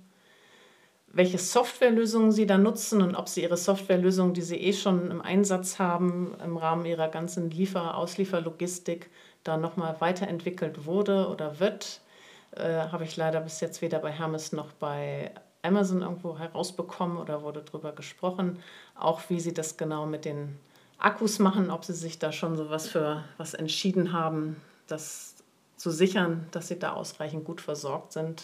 Welche 1.08 1.38
Softwarelösungen 1.38 2.31
Sie 2.31 2.46
da 2.46 2.58
nutzen 2.58 3.01
und 3.01 3.15
ob 3.15 3.27
Sie 3.27 3.43
Ihre 3.43 3.58
Softwarelösungen, 3.58 4.34
die 4.34 4.41
Sie 4.41 4.55
eh 4.55 4.72
schon 4.72 5.12
im 5.12 5.22
Einsatz 5.22 5.77
haben, 5.77 6.34
im 6.41 6.55
Rahmen 6.55 6.86
Ihrer 6.86 7.10
ganzen 7.10 7.51
Liefer-, 7.51 7.98
Auslieferlogistik, 7.98 9.10
da 9.43 9.58
nochmal 9.58 10.00
weiterentwickelt 10.00 10.86
wurde 10.86 11.27
oder 11.27 11.60
wird, 11.60 12.00
äh, 12.55 12.88
habe 12.88 13.03
ich 13.03 13.17
leider 13.17 13.41
bis 13.41 13.60
jetzt 13.60 13.81
weder 13.81 14.00
bei 14.00 14.12
Hermes 14.12 14.53
noch 14.53 14.72
bei 14.72 15.31
Amazon 15.63 16.01
irgendwo 16.01 16.38
herausbekommen 16.38 17.18
oder 17.18 17.41
wurde 17.44 17.63
darüber 17.63 17.91
gesprochen. 17.91 18.60
Auch 18.96 19.22
wie 19.30 19.39
sie 19.39 19.53
das 19.53 19.77
genau 19.77 20.06
mit 20.06 20.25
den 20.25 20.58
Akkus 20.98 21.39
machen, 21.39 21.72
ob 21.72 21.86
sie 21.86 21.94
sich 21.94 22.20
da 22.20 22.32
schon 22.32 22.56
so 22.56 22.70
was 22.70 22.88
für 22.88 23.24
was 23.38 23.53
entschieden 23.53 24.13
haben, 24.13 24.62
das 24.88 25.36
zu 25.77 25.89
sichern, 25.89 26.48
dass 26.51 26.68
sie 26.68 26.77
da 26.77 26.94
ausreichend 26.94 27.44
gut 27.44 27.60
versorgt 27.60 28.13
sind, 28.13 28.44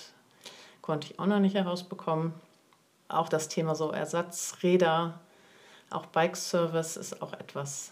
konnte 0.82 1.08
ich 1.08 1.20
auch 1.20 1.28
noch 1.28 1.40
nicht 1.40 1.56
herausbekommen. 1.56 2.34
Auch 3.10 3.30
das 3.30 3.48
Thema 3.48 3.76
so 3.76 3.92
Ersatzräder, 3.92 5.20
auch 5.90 6.08
Bike 6.08 6.36
Service 6.36 6.98
ist 6.98 7.22
auch 7.22 7.34
etwas, 7.34 7.92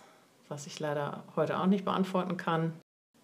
was 0.49 0.67
ich 0.67 0.79
leider 0.79 1.23
heute 1.35 1.59
auch 1.59 1.67
nicht 1.67 1.85
beantworten 1.85 2.37
kann. 2.37 2.73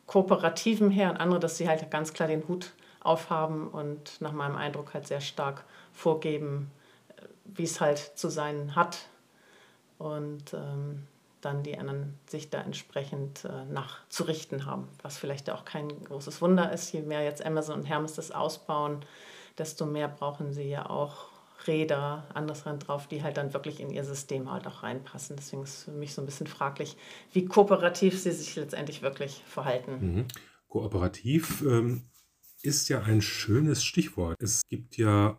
Kooperativen 0.05 0.91
her 0.91 1.09
und 1.09 1.17
andere, 1.17 1.39
dass 1.39 1.57
sie 1.57 1.67
halt 1.67 1.89
ganz 1.89 2.13
klar 2.13 2.27
den 2.27 2.47
Hut 2.47 2.73
aufhaben 3.01 3.67
und 3.67 4.21
nach 4.21 4.31
meinem 4.31 4.55
Eindruck 4.55 4.93
halt 4.93 5.07
sehr 5.07 5.21
stark 5.21 5.63
vorgeben, 6.01 6.71
äh, 7.15 7.21
wie 7.45 7.63
es 7.63 7.79
halt 7.79 7.99
zu 8.15 8.29
sein 8.29 8.75
hat. 8.75 9.07
Und 9.97 10.53
ähm, 10.53 11.07
dann 11.41 11.63
die 11.63 11.77
anderen 11.77 12.17
sich 12.27 12.49
da 12.49 12.61
entsprechend 12.61 13.45
äh, 13.45 13.65
nachzurichten 13.65 14.65
haben, 14.65 14.87
was 15.01 15.17
vielleicht 15.17 15.49
auch 15.49 15.65
kein 15.65 15.89
großes 16.05 16.41
Wunder 16.41 16.71
ist. 16.71 16.91
Je 16.91 17.01
mehr 17.01 17.23
jetzt 17.23 17.45
Amazon 17.45 17.79
und 17.79 17.85
Hermes 17.85 18.13
das 18.13 18.31
ausbauen, 18.31 19.03
desto 19.57 19.85
mehr 19.85 20.07
brauchen 20.07 20.53
sie 20.53 20.69
ja 20.69 20.89
auch 20.89 21.29
Räder, 21.67 22.27
Rand 22.33 22.87
drauf, 22.87 23.07
die 23.07 23.21
halt 23.21 23.37
dann 23.37 23.53
wirklich 23.53 23.79
in 23.79 23.91
ihr 23.91 24.03
System 24.03 24.51
halt 24.51 24.65
auch 24.65 24.81
reinpassen. 24.81 25.35
Deswegen 25.35 25.63
ist 25.63 25.83
für 25.83 25.91
mich 25.91 26.13
so 26.13 26.21
ein 26.21 26.25
bisschen 26.25 26.47
fraglich, 26.47 26.97
wie 27.33 27.45
kooperativ 27.45 28.19
sie 28.19 28.31
sich 28.31 28.55
letztendlich 28.55 29.01
wirklich 29.01 29.43
verhalten. 29.45 29.97
Mhm. 29.99 30.25
Kooperativ 30.67 31.61
ähm, 31.61 32.09
ist 32.63 32.89
ja 32.89 33.01
ein 33.01 33.21
schönes 33.21 33.83
Stichwort. 33.83 34.41
Es 34.41 34.63
gibt 34.69 34.97
ja 34.97 35.37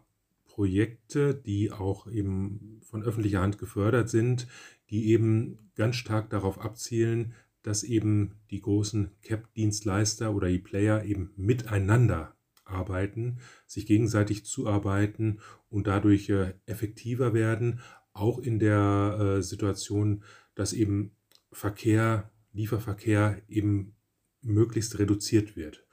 Projekte, 0.53 1.35
die 1.35 1.73
auch 1.73 2.07
eben 2.07 2.79
von 2.83 3.03
öffentlicher 3.03 3.41
Hand 3.41 3.57
gefördert 3.57 4.11
sind, 4.11 4.47
die 4.91 5.07
eben 5.07 5.71
ganz 5.77 5.97
stark 5.97 6.29
darauf 6.29 6.61
abzielen, 6.61 7.33
dass 7.63 7.83
eben 7.83 8.35
die 8.51 8.61
großen 8.61 9.13
CAP-Dienstleister 9.23 10.35
oder 10.35 10.49
die 10.49 10.59
Player 10.59 11.05
eben 11.05 11.33
miteinander 11.37 12.37
arbeiten, 12.67 13.39
sich 13.67 13.87
gegenseitig 13.87 14.45
zuarbeiten 14.45 15.41
und 15.71 15.87
dadurch 15.87 16.29
äh, 16.29 16.53
effektiver 16.67 17.33
werden, 17.33 17.81
auch 18.13 18.39
in 18.39 18.59
der 18.59 19.39
äh, 19.39 19.43
Situation, 19.43 20.23
dass 20.55 20.75
eben 20.75 21.17
Verkehr, 21.51 22.31
Lieferverkehr 22.53 23.41
eben 23.49 23.95
möglichst 24.43 24.99
reduziert 24.99 25.57
wird. 25.57 25.87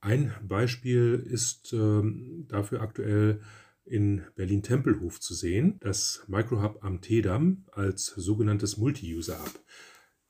Ein 0.00 0.32
Beispiel 0.42 1.22
ist 1.26 1.74
ähm, 1.74 2.46
dafür 2.48 2.80
aktuell 2.80 3.42
in 3.88 4.24
Berlin-Tempelhof 4.36 5.20
zu 5.20 5.34
sehen, 5.34 5.78
das 5.80 6.24
Microhub 6.28 6.84
am 6.84 7.00
Tedam 7.00 7.64
als 7.72 8.06
sogenanntes 8.06 8.76
Multi-User-Hub. 8.76 9.60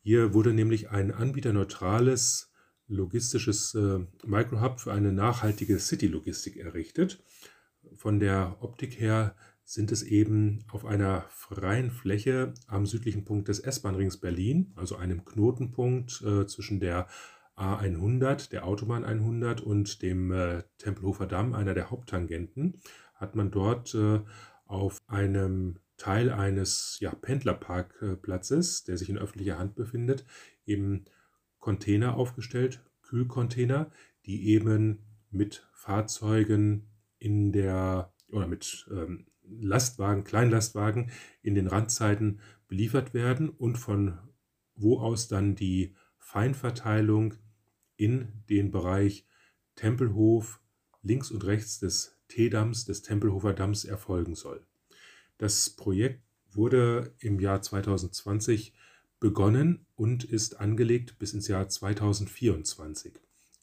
Hier 0.01 0.33
wurde 0.33 0.55
nämlich 0.55 0.91
ein 0.91 1.13
anbieterneutrales 1.13 2.53
logistisches 2.87 3.75
äh, 3.75 4.01
Microhub 4.25 4.81
für 4.81 4.93
eine 4.93 5.13
nachhaltige 5.13 5.79
City-Logistik 5.79 6.57
errichtet. 6.57 7.23
Von 7.95 8.19
der 8.19 8.57
Optik 8.61 8.99
her 8.99 9.37
sind 9.65 9.93
es 9.93 10.03
eben 10.03 10.65
auf 10.73 10.87
einer 10.87 11.27
freien 11.29 11.91
Fläche 11.91 12.55
am 12.67 12.87
südlichen 12.87 13.25
Punkt 13.25 13.49
des 13.49 13.61
S-Bahn-Rings 13.61 14.17
Berlin, 14.17 14.73
also 14.77 14.97
einem 14.97 15.25
Knotenpunkt 15.27 16.23
äh, 16.23 16.47
zwischen 16.47 16.81
der 16.81 17.07
A100, 17.59 18.51
der 18.51 18.65
Autobahn 18.65 19.05
100 19.05 19.61
und 19.61 20.01
dem 20.01 20.33
äh, 20.33 20.63
Tempelhofer 20.79 21.27
Damm, 21.27 21.55
einer 21.55 21.75
der 21.75 21.91
Haupttangenten, 21.91 22.81
hat 23.19 23.35
man 23.35 23.51
dort 23.51 23.95
äh, 23.95 24.21
auf 24.65 24.99
einem 25.07 25.79
Teil 25.97 26.31
eines 26.31 26.99
ja, 27.01 27.15
Pendlerparkplatzes, 27.15 28.85
der 28.85 28.97
sich 28.97 29.11
in 29.11 29.19
öffentlicher 29.19 29.59
Hand 29.59 29.75
befindet, 29.75 30.25
eben 30.65 31.05
Container 31.59 32.17
aufgestellt, 32.17 32.83
Kühlcontainer, 33.03 33.91
die 34.25 34.49
eben 34.49 35.01
mit 35.31 35.69
Fahrzeugen 35.73 36.87
in 37.19 37.53
der 37.53 38.13
oder 38.31 38.47
mit 38.47 38.87
ähm, 38.91 39.27
Lastwagen, 39.43 40.25
Kleinlastwagen 40.25 41.11
in 41.43 41.55
den 41.55 41.67
Randzeiten 41.67 42.41
beliefert 42.69 43.15
werden 43.15 43.49
und 43.49 43.77
von 43.77 44.19
wo 44.75 45.01
aus 45.01 45.27
dann 45.27 45.55
die 45.55 45.95
Feinverteilung 46.19 47.35
in 47.97 48.45
den 48.49 48.71
Bereich 48.71 49.27
Tempelhof 49.75 50.61
links 51.03 51.31
und 51.31 51.45
rechts 51.45 51.81
des 51.81 52.18
T-Damms, 52.29 52.85
des 52.85 53.03
Tempelhofer 53.03 53.53
Damms 53.53 53.85
erfolgen 53.85 54.35
soll. 54.35 54.65
Das 55.39 55.71
Projekt 55.71 56.23
wurde 56.53 57.15
im 57.19 57.41
Jahr 57.41 57.63
2020 57.63 58.75
begonnen 59.21 59.87
und 59.97 60.25
ist 60.25 60.61
angelegt 60.61 61.19
bis 61.19 61.33
ins 61.33 61.49
Jahr 61.49 61.69
2024. 61.69 63.15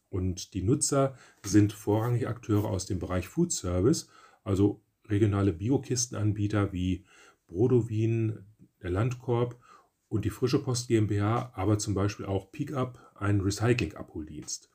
Und 0.09 0.53
die 0.53 0.61
Nutzer 0.61 1.15
sind 1.43 1.73
vorrangig 1.73 2.27
Akteure 2.27 2.65
aus 2.65 2.85
dem 2.85 2.99
Bereich 2.99 3.27
Food 3.27 3.51
Service, 3.51 4.07
also 4.43 4.81
regionale 5.07 5.53
Biokistenanbieter 5.53 6.71
wie 6.73 7.05
Brodowin, 7.47 8.45
der 8.81 8.91
Landkorb 8.91 9.59
und 10.07 10.25
die 10.25 10.29
Frische 10.29 10.59
Post 10.59 10.87
GmbH, 10.87 11.51
aber 11.55 11.77
zum 11.77 11.93
Beispiel 11.93 12.25
auch 12.25 12.51
Pickup, 12.51 12.99
ein 13.15 13.41
Recycling-Abholdienst. 13.41 14.69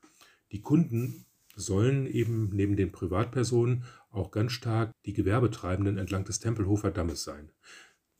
Die 0.52 0.61
Kunden 0.61 1.26
sollen 1.61 2.07
eben 2.07 2.50
neben 2.52 2.76
den 2.76 2.93
Privatpersonen 2.93 3.85
auch 4.11 4.31
ganz 4.31 4.52
stark 4.52 4.93
die 5.07 5.12
Gewerbetreibenden 5.12 5.99
entlang 5.99 6.25
des 6.25 6.40
Tempelhofer 6.40 6.90
Dammes 6.90 7.23
sein. 7.23 7.50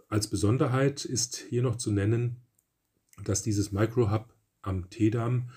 Als 0.09 0.29
Besonderheit 0.29 1.05
ist 1.05 1.37
hier 1.37 1.63
noch 1.63 1.77
zu 1.77 1.93
nennen, 1.93 2.43
dass 3.25 3.43
dieses 3.43 3.73
Microhub 3.73 4.35
am 4.63 4.91
Teedamm 4.91 5.51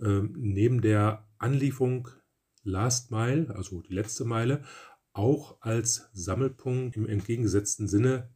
äh, 0.00 0.22
neben 0.34 0.80
der 0.80 1.28
Anlieferung 1.38 2.08
Last 2.62 3.10
Mile, 3.10 3.54
also 3.54 3.82
die 3.82 3.94
letzte 3.94 4.24
Meile, 4.24 4.62
auch 5.12 5.60
als 5.60 6.10
Sammelpunkt 6.12 6.96
im 6.96 7.06
entgegengesetzten 7.06 7.88
Sinne 7.88 8.30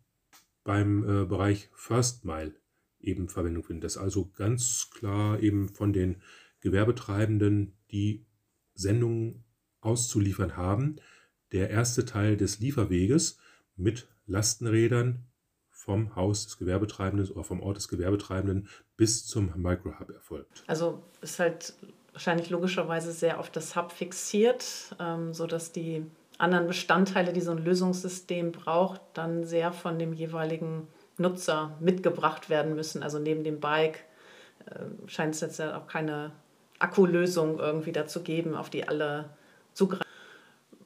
beim 0.65 1.03
äh, 1.05 1.25
Bereich 1.27 1.69
First 1.75 2.25
Mile 2.25 2.55
eben 3.01 3.29
Verwendung 3.29 3.65
findet. 3.65 3.85
Das 3.85 3.97
also 3.97 4.31
ganz 4.31 4.91
klar 4.91 5.41
eben 5.41 5.69
von 5.69 5.93
den 5.93 6.23
Gewerbetreibenden, 6.61 7.77
die 7.91 8.27
Sendungen 8.81 9.45
auszuliefern 9.81 10.57
haben, 10.57 10.97
der 11.53 11.71
erste 11.71 12.05
Teil 12.05 12.37
des 12.37 12.61
Lieferweges 12.61 13.39
mit 13.77 14.09
Lastenrädern 14.27 15.25
vom 15.71 16.15
Haus 16.15 16.45
des 16.45 16.59
Gewerbetreibenden 16.59 17.31
oder 17.31 17.43
vom 17.43 17.63
Ort 17.63 17.79
des 17.79 17.89
Gewerbetreibenden 17.89 18.69
bis 18.97 19.27
zum 19.27 19.53
Microhub 19.57 20.11
erfolgt. 20.11 20.63
Also 20.67 21.03
ist 21.23 21.39
halt 21.39 21.73
wahrscheinlich 22.13 22.51
logischerweise 22.51 23.13
sehr 23.13 23.41
auf 23.41 23.51
das 23.51 23.77
Hub 23.77 23.93
fixiert, 23.93 24.95
ähm, 25.01 25.33
sodass 25.33 25.73
die 25.73 26.05
anderen 26.39 26.67
Bestandteile, 26.67 27.33
die 27.33 27.41
so 27.41 27.53
ein 27.53 27.65
Lösungssystem 27.65 28.53
braucht, 28.53 29.01
dann 29.15 29.45
sehr 29.45 29.73
von 29.73 29.99
dem 29.99 30.13
jeweiligen 30.13 30.87
Nutzer 31.17 31.77
mitgebracht 31.81 32.49
werden 32.51 32.75
müssen. 32.75 33.03
Also 33.03 33.19
neben 33.19 33.45
dem 33.45 33.61
Bike 33.61 34.05
äh, 34.67 34.85
scheint 35.07 35.35
es 35.35 35.41
jetzt 35.41 35.59
ja 35.59 35.79
auch 35.79 35.87
keine 35.87 36.33
Akkulösung 36.81 37.59
irgendwie 37.59 37.93
dazu 37.93 38.23
geben, 38.23 38.55
auf 38.55 38.71
die 38.71 38.89
alle 38.89 39.31
zugreifen. 39.73 40.07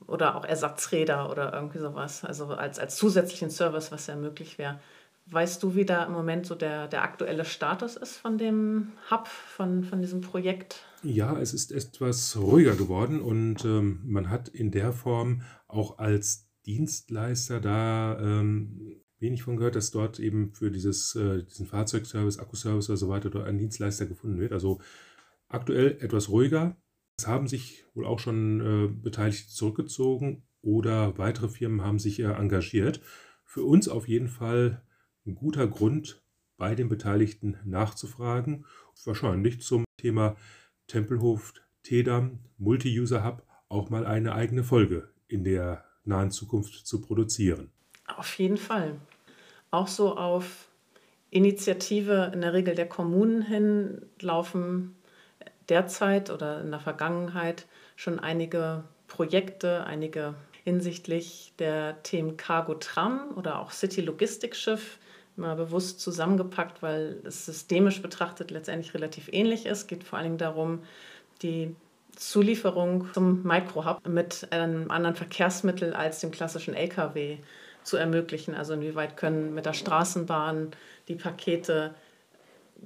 Oder 0.07 0.37
auch 0.37 0.45
Ersatzräder 0.45 1.31
oder 1.31 1.55
irgendwie 1.55 1.79
sowas. 1.79 2.25
Also 2.25 2.47
als, 2.49 2.79
als 2.79 2.97
zusätzlichen 2.97 3.49
Service, 3.49 3.91
was 3.91 4.07
ja 4.07 4.17
möglich 4.17 4.59
wäre. 4.59 4.79
Weißt 5.27 5.63
du, 5.63 5.75
wie 5.75 5.87
da 5.87 6.05
im 6.05 6.13
Moment 6.13 6.45
so 6.45 6.55
der, 6.55 6.87
der 6.89 7.03
aktuelle 7.03 7.47
Status 7.47 7.97
ist 7.97 8.19
von 8.19 8.37
dem 8.37 8.93
Hub, 9.11 9.27
von, 9.27 9.83
von 9.83 10.03
diesem 10.03 10.21
Projekt? 10.21 10.85
Ja, 11.03 11.39
es 11.39 11.55
ist 11.55 11.73
etwas 11.73 12.37
ruhiger 12.37 12.75
geworden 12.75 13.23
und 13.23 13.65
ähm, 13.65 14.01
man 14.05 14.29
hat 14.29 14.49
in 14.49 14.71
der 14.71 14.93
Form 14.93 15.41
auch 15.67 15.99
als 15.99 16.51
Dienstleister 16.67 17.61
da 17.61 18.19
ähm, 18.21 19.01
wenig 19.19 19.43
von 19.43 19.57
gehört, 19.57 19.77
dass 19.77 19.91
dort 19.91 20.19
eben 20.19 20.53
für 20.53 20.71
dieses, 20.71 21.15
äh, 21.15 21.43
diesen 21.43 21.67
Fahrzeugservice, 21.67 22.39
Akkuservice 22.39 22.91
oder 22.91 22.99
so 22.99 23.09
weiter 23.09 23.31
dort 23.31 23.47
ein 23.47 23.57
Dienstleister 23.57 24.05
gefunden 24.05 24.39
wird. 24.39 24.53
Also 24.53 24.81
aktuell 25.55 25.99
etwas 26.01 26.29
ruhiger. 26.29 26.77
Es 27.19 27.27
haben 27.27 27.49
sich 27.49 27.85
wohl 27.95 28.07
auch 28.07 28.19
schon 28.19 28.61
äh, 28.61 28.89
Beteiligte 28.89 29.49
zurückgezogen 29.49 30.47
oder 30.63 31.17
weitere 31.19 31.49
Firmen 31.49 31.83
haben 31.83 31.99
sich 31.99 32.21
äh, 32.21 32.25
engagiert. 32.25 33.01
Für 33.45 33.63
uns 33.63 33.89
auf 33.89 34.09
jeden 34.09 34.29
Fall 34.29 34.83
ein 35.27 35.35
guter 35.35 35.67
Grund, 35.67 36.23
bei 36.57 36.75
den 36.75 36.89
Beteiligten 36.89 37.59
nachzufragen. 37.65 38.67
Wahrscheinlich 39.05 39.61
zum 39.61 39.85
Thema 40.01 40.37
Tempelhof, 40.87 41.53
TEDAM, 41.83 42.41
Multi-User-Hub 42.59 43.45
auch 43.69 43.91
mal 43.91 44.07
eine 44.07 44.35
eigene 44.35 44.63
Folge 44.63 45.09
in 45.29 45.45
der 45.45 45.85
nahen 46.05 46.31
Zukunft 46.31 46.87
zu 46.87 47.01
produzieren. 47.01 47.73
Auf 48.07 48.39
jeden 48.39 48.57
Fall. 48.57 49.01
Auch 49.71 49.89
so 49.89 50.17
auf 50.17 50.69
Initiative 51.31 52.31
in 52.33 52.43
der 52.43 52.53
Regel 52.53 52.75
der 52.75 52.89
Kommunen 52.89 53.43
hin 53.43 54.07
laufen 54.21 54.95
derzeit 55.69 56.31
oder 56.31 56.61
in 56.61 56.71
der 56.71 56.81
Vergangenheit 56.81 57.67
schon 57.97 58.19
einige 58.21 58.85
Projekte, 59.09 59.85
einige 59.85 60.35
hinsichtlich 60.65 61.53
der 61.59 62.03
Themen 62.03 62.37
Cargo 62.37 62.75
Tram 62.75 63.31
oder 63.37 63.61
auch 63.61 63.71
City 63.71 64.01
Logistik 64.01 64.57
Schiff 64.57 64.99
mal 65.37 65.57
bewusst 65.57 66.01
zusammengepackt, 66.01 66.83
weil 66.83 67.21
es 67.25 67.45
systemisch 67.45 68.01
betrachtet 68.01 68.51
letztendlich 68.51 68.95
relativ 68.95 69.29
ähnlich 69.33 69.67
ist. 69.67 69.83
Es 69.83 69.87
geht 69.87 70.05
vor 70.05 70.19
allen 70.19 70.27
Dingen 70.27 70.39
darum, 70.39 70.83
die 71.43 71.75
Zulieferung 72.17 73.13
zum 73.13 73.43
Microhub 73.43 74.07
mit 74.07 74.47
einem 74.53 74.91
anderen 74.91 75.17
Verkehrsmittel 75.17 75.93
als 75.93 76.21
dem 76.21 76.31
klassischen 76.31 76.75
Lkw 76.75 77.39
zu 77.83 77.97
ermöglichen. 77.97 78.55
Also 78.55 78.75
inwieweit 78.75 79.17
können 79.17 79.55
mit 79.55 79.67
der 79.67 79.73
Straßenbahn 79.73 80.71
die 81.09 81.17
Pakete 81.17 81.95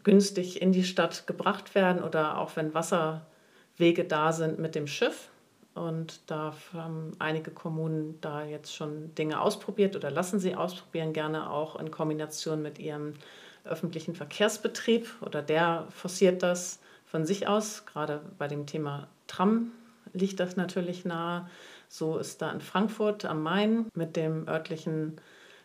günstig 0.05 0.61
in 0.63 0.73
die 0.73 0.85
Stadt 0.85 1.27
gebracht 1.27 1.75
werden 1.75 2.03
oder 2.03 2.39
auch 2.39 2.57
wenn 2.57 2.75
Wasserwege 2.75 4.05
da 4.05 4.33
sind 4.33 4.59
mit 4.59 4.75
dem 4.75 4.87
Schiff. 4.87 5.29
Und 5.75 6.21
da 6.27 6.55
haben 6.73 7.13
einige 7.21 7.53
Kommunen 7.53 8.21
da 8.21 8.45
jetzt 8.45 8.75
schon 8.75 9.15
Dinge 9.15 9.41
ausprobiert 9.41 9.95
oder 9.95 10.11
lassen 10.11 10.41
sie 10.41 10.57
ausprobieren, 10.57 11.13
gerne 11.13 11.51
auch 11.51 11.77
in 11.77 11.91
Kombination 11.91 12.63
mit 12.63 12.79
ihrem 12.79 13.15
öffentlichen 13.65 14.15
Verkehrsbetrieb 14.15 15.09
oder 15.21 15.41
der 15.43 15.87
forciert 15.91 16.43
das 16.43 16.81
von 17.07 17.25
sich 17.25 17.47
aus. 17.47 17.87
Gerade 17.87 18.23
bei 18.39 18.49
dem 18.49 18.67
Thema 18.67 19.09
Tram 19.29 19.71
liegt 20.13 20.41
das 20.41 20.57
natürlich 20.57 21.05
nahe. 21.05 21.49
So 21.89 22.19
ist 22.19 22.43
da 22.43 22.51
in 22.51 22.61
Frankfurt 22.61 23.25
am 23.25 23.43
Main 23.43 23.87
mit 23.95 24.17
dem 24.17 24.49
örtlichen 24.49 25.21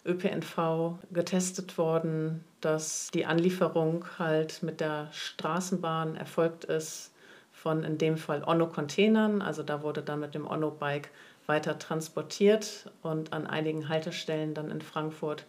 ÖPNV 0.06 1.00
getestet 1.12 1.78
worden, 1.78 2.44
dass 2.64 3.10
die 3.14 3.26
Anlieferung 3.26 4.06
halt 4.18 4.64
mit 4.64 4.80
der 4.80 5.10
Straßenbahn 5.12 6.16
erfolgt 6.16 6.66
ist 6.66 7.12
von 7.52 7.84
in 7.84 7.98
dem 7.98 8.18
Fall 8.18 8.44
Onno-Containern. 8.44 9.42
Also 9.42 9.64
da 9.64 9.84
wurde 9.84 10.02
dann 10.02 10.20
mit 10.20 10.34
dem 10.34 10.48
Onno-Bike 10.48 11.10
weiter 11.46 11.78
transportiert 11.78 12.90
und 13.02 13.34
an 13.34 13.48
einigen 13.48 13.90
Haltestellen 13.90 14.54
dann 14.54 14.72
in 14.72 14.82
Frankfurt 14.82 15.46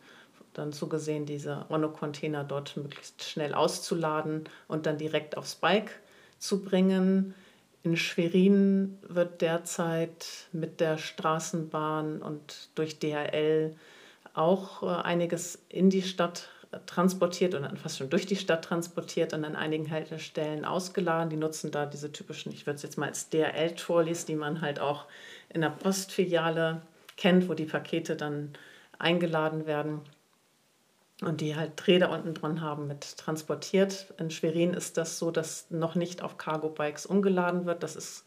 dann 0.54 0.72
zugesehen, 0.72 1.26
diese 1.26 1.66
Onno-Container 1.68 2.44
dort 2.44 2.76
möglichst 2.76 3.24
schnell 3.24 3.54
auszuladen 3.54 4.44
und 4.68 4.86
dann 4.86 4.98
direkt 4.98 5.36
aufs 5.36 5.56
Bike 5.56 6.00
zu 6.38 6.62
bringen. 6.62 7.34
In 7.82 7.96
Schwerin 7.96 8.98
wird 9.02 9.40
derzeit 9.40 10.48
mit 10.52 10.80
der 10.80 10.98
Straßenbahn 10.98 12.22
und 12.22 12.70
durch 12.76 12.98
DHL 12.98 13.76
auch 14.32 14.82
äh, 14.82 15.02
einiges 15.02 15.62
in 15.68 15.90
die 15.90 16.02
Stadt 16.02 16.48
transportiert 16.86 17.54
und 17.54 17.62
dann 17.62 17.76
fast 17.76 17.98
schon 17.98 18.10
durch 18.10 18.26
die 18.26 18.36
Stadt 18.36 18.64
transportiert 18.64 19.32
und 19.32 19.44
an 19.44 19.56
einigen 19.56 19.90
Haltestellen 19.90 20.64
ausgeladen. 20.64 21.30
Die 21.30 21.36
nutzen 21.36 21.70
da 21.70 21.86
diese 21.86 22.12
typischen, 22.12 22.52
ich 22.52 22.66
würde 22.66 22.76
es 22.76 22.82
jetzt 22.82 22.98
mal 22.98 23.08
als 23.08 23.30
DRL-Trolleys, 23.30 24.26
die 24.26 24.36
man 24.36 24.60
halt 24.60 24.80
auch 24.80 25.06
in 25.48 25.60
der 25.60 25.70
Postfiliale 25.70 26.82
kennt, 27.16 27.48
wo 27.48 27.54
die 27.54 27.66
Pakete 27.66 28.16
dann 28.16 28.52
eingeladen 28.98 29.66
werden 29.66 30.00
und 31.22 31.40
die 31.40 31.56
halt 31.56 31.86
Räder 31.86 32.10
unten 32.10 32.34
dran 32.34 32.60
haben 32.60 32.86
mit 32.86 33.16
transportiert. 33.16 34.12
In 34.18 34.30
Schwerin 34.30 34.74
ist 34.74 34.96
das 34.96 35.18
so, 35.18 35.30
dass 35.30 35.70
noch 35.70 35.94
nicht 35.94 36.22
auf 36.22 36.38
Cargo-Bikes 36.38 37.06
umgeladen 37.06 37.66
wird. 37.66 37.82
Das 37.82 37.96
ist 37.96 38.24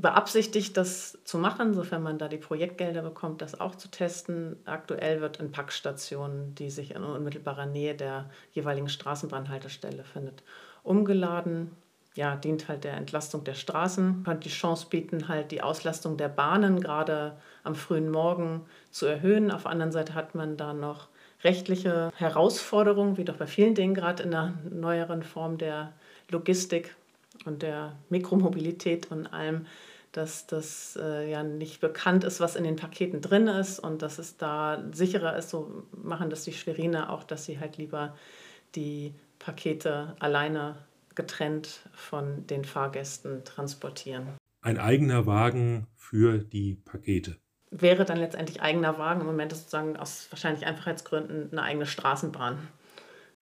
beabsichtigt, 0.00 0.76
das 0.76 1.18
zu 1.24 1.38
machen, 1.38 1.74
sofern 1.74 2.02
man 2.02 2.18
da 2.18 2.28
die 2.28 2.38
Projektgelder 2.38 3.02
bekommt, 3.02 3.42
das 3.42 3.60
auch 3.60 3.74
zu 3.74 3.90
testen. 3.90 4.56
Aktuell 4.64 5.20
wird 5.20 5.38
in 5.38 5.52
Packstationen, 5.52 6.54
die 6.54 6.70
sich 6.70 6.94
in 6.94 7.02
unmittelbarer 7.02 7.66
Nähe 7.66 7.94
der 7.94 8.30
jeweiligen 8.52 8.88
Straßenbahnhaltestelle 8.88 10.04
findet, 10.04 10.42
umgeladen. 10.82 11.70
Ja, 12.14 12.34
dient 12.34 12.68
halt 12.68 12.84
der 12.84 12.94
Entlastung 12.96 13.44
der 13.44 13.54
Straßen, 13.54 14.24
könnte 14.24 14.48
die 14.48 14.54
Chance 14.54 14.86
bieten, 14.90 15.28
halt 15.28 15.52
die 15.52 15.62
Auslastung 15.62 16.16
der 16.16 16.28
Bahnen 16.28 16.80
gerade 16.80 17.36
am 17.62 17.76
frühen 17.76 18.10
Morgen 18.10 18.62
zu 18.90 19.06
erhöhen. 19.06 19.52
Auf 19.52 19.62
der 19.62 19.70
anderen 19.70 19.92
Seite 19.92 20.14
hat 20.14 20.34
man 20.34 20.56
da 20.56 20.72
noch 20.72 21.08
rechtliche 21.44 22.10
Herausforderungen, 22.16 23.16
wie 23.16 23.24
doch 23.24 23.36
bei 23.36 23.46
vielen 23.46 23.74
Dingen 23.74 23.94
gerade 23.94 24.24
in 24.24 24.32
der 24.32 24.54
neueren 24.68 25.22
Form 25.22 25.56
der 25.56 25.92
Logistik 26.30 26.94
und 27.44 27.62
der 27.62 27.96
Mikromobilität 28.08 29.10
und 29.10 29.32
allem, 29.32 29.66
dass 30.12 30.46
das 30.46 30.98
äh, 31.00 31.30
ja 31.30 31.42
nicht 31.42 31.80
bekannt 31.80 32.24
ist, 32.24 32.40
was 32.40 32.56
in 32.56 32.64
den 32.64 32.76
Paketen 32.76 33.20
drin 33.20 33.46
ist 33.46 33.78
und 33.78 34.02
dass 34.02 34.18
es 34.18 34.36
da 34.36 34.84
sicherer 34.92 35.36
ist. 35.36 35.50
So 35.50 35.84
machen 35.92 36.30
das 36.30 36.44
die 36.44 36.52
Schweriner 36.52 37.10
auch, 37.10 37.24
dass 37.24 37.44
sie 37.44 37.60
halt 37.60 37.76
lieber 37.76 38.16
die 38.74 39.14
Pakete 39.38 40.16
alleine 40.18 40.76
getrennt 41.14 41.88
von 41.92 42.46
den 42.46 42.64
Fahrgästen 42.64 43.44
transportieren. 43.44 44.28
Ein 44.62 44.78
eigener 44.78 45.26
Wagen 45.26 45.86
für 45.96 46.38
die 46.38 46.74
Pakete. 46.74 47.36
wäre 47.70 48.04
dann 48.04 48.18
letztendlich 48.18 48.60
eigener 48.60 48.98
Wagen. 48.98 49.20
Im 49.20 49.26
Moment 49.26 49.52
ist 49.52 49.60
sozusagen 49.60 49.96
aus 49.96 50.26
wahrscheinlich 50.30 50.66
Einfachheitsgründen 50.66 51.50
eine 51.52 51.62
eigene 51.62 51.86
Straßenbahn. 51.86 52.58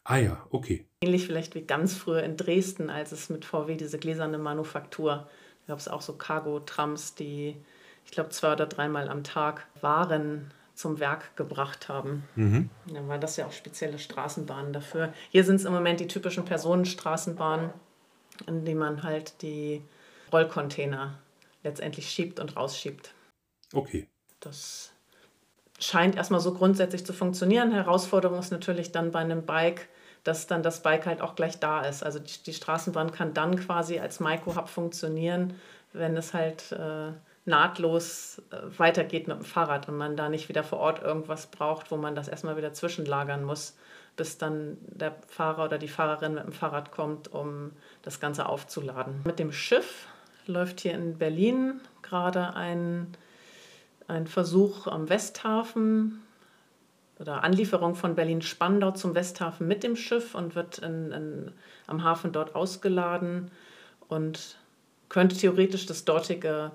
Ah 0.04 0.16
ja, 0.16 0.46
okay. 0.50 0.86
Ähnlich 1.02 1.26
vielleicht 1.26 1.54
wie 1.54 1.62
ganz 1.62 1.94
früher 1.94 2.22
in 2.22 2.36
Dresden, 2.36 2.88
als 2.88 3.12
es 3.12 3.28
mit 3.28 3.44
VW 3.44 3.76
diese 3.76 3.98
gläserne 3.98 4.38
Manufaktur, 4.38 5.28
da 5.28 5.28
gab 5.68 5.78
es 5.78 5.86
auch 5.86 6.02
so 6.02 6.14
Cargo-Trams, 6.14 7.14
die, 7.14 7.56
ich 8.04 8.10
glaube, 8.10 8.30
zwei 8.30 8.54
oder 8.54 8.66
dreimal 8.66 9.08
am 9.08 9.22
Tag 9.22 9.66
Waren 9.80 10.50
zum 10.74 10.98
Werk 10.98 11.36
gebracht 11.36 11.88
haben. 11.88 12.24
Mhm. 12.36 12.70
Dann 12.86 13.08
waren 13.08 13.20
das 13.20 13.36
ja 13.36 13.46
auch 13.46 13.52
spezielle 13.52 13.98
Straßenbahnen 13.98 14.72
dafür. 14.72 15.12
Hier 15.30 15.44
sind 15.44 15.56
es 15.56 15.64
im 15.64 15.72
Moment 15.72 16.00
die 16.00 16.06
typischen 16.06 16.44
Personenstraßenbahnen, 16.44 17.70
in 18.46 18.64
denen 18.64 18.78
man 18.78 19.02
halt 19.02 19.42
die 19.42 19.82
Rollcontainer 20.32 21.18
letztendlich 21.64 22.08
schiebt 22.08 22.40
und 22.40 22.56
rausschiebt. 22.56 23.12
Okay. 23.72 24.08
Das 24.40 24.92
scheint 25.78 26.16
erstmal 26.16 26.40
so 26.40 26.54
grundsätzlich 26.54 27.04
zu 27.04 27.12
funktionieren. 27.12 27.72
Herausforderung 27.72 28.38
ist 28.38 28.52
natürlich 28.52 28.92
dann 28.92 29.10
bei 29.10 29.20
einem 29.20 29.44
Bike, 29.44 29.88
dass 30.24 30.46
dann 30.46 30.62
das 30.62 30.82
Bike 30.82 31.06
halt 31.06 31.20
auch 31.20 31.34
gleich 31.34 31.58
da 31.58 31.82
ist. 31.82 32.02
Also 32.02 32.18
die, 32.18 32.42
die 32.44 32.52
Straßenbahn 32.52 33.12
kann 33.12 33.34
dann 33.34 33.56
quasi 33.56 33.98
als 33.98 34.20
Micro-Hub 34.20 34.68
funktionieren, 34.68 35.54
wenn 35.92 36.16
es 36.16 36.34
halt 36.34 36.72
äh, 36.72 37.12
nahtlos 37.44 38.42
äh, 38.50 38.56
weitergeht 38.78 39.26
mit 39.26 39.38
dem 39.38 39.44
Fahrrad 39.44 39.88
und 39.88 39.96
man 39.96 40.16
da 40.16 40.28
nicht 40.28 40.48
wieder 40.48 40.62
vor 40.62 40.78
Ort 40.78 41.02
irgendwas 41.02 41.46
braucht, 41.46 41.90
wo 41.90 41.96
man 41.96 42.14
das 42.14 42.28
erstmal 42.28 42.56
wieder 42.56 42.72
zwischenlagern 42.72 43.42
muss, 43.42 43.76
bis 44.16 44.38
dann 44.38 44.76
der 44.82 45.14
Fahrer 45.26 45.64
oder 45.64 45.78
die 45.78 45.88
Fahrerin 45.88 46.34
mit 46.34 46.44
dem 46.44 46.52
Fahrrad 46.52 46.90
kommt, 46.90 47.32
um 47.32 47.72
das 48.02 48.20
Ganze 48.20 48.46
aufzuladen. 48.46 49.22
Mit 49.24 49.38
dem 49.38 49.52
Schiff 49.52 50.08
läuft 50.46 50.80
hier 50.80 50.94
in 50.94 51.18
Berlin 51.18 51.80
gerade 52.02 52.54
ein, 52.54 53.16
ein 54.06 54.26
Versuch 54.26 54.86
am 54.86 55.08
Westhafen 55.08 56.22
oder 57.18 57.42
Anlieferung 57.42 57.94
von 57.94 58.14
Berlin-Spandau 58.14 58.92
zum 58.92 59.14
Westhafen 59.14 59.66
mit 59.66 59.82
dem 59.82 59.96
Schiff 59.96 60.34
und 60.34 60.54
wird 60.54 60.78
in, 60.78 61.12
in, 61.12 61.52
am 61.86 62.04
Hafen 62.04 62.32
dort 62.32 62.54
ausgeladen 62.54 63.50
und 64.08 64.56
könnte 65.08 65.36
theoretisch 65.36 65.86
das 65.86 66.04
dortige 66.04 66.70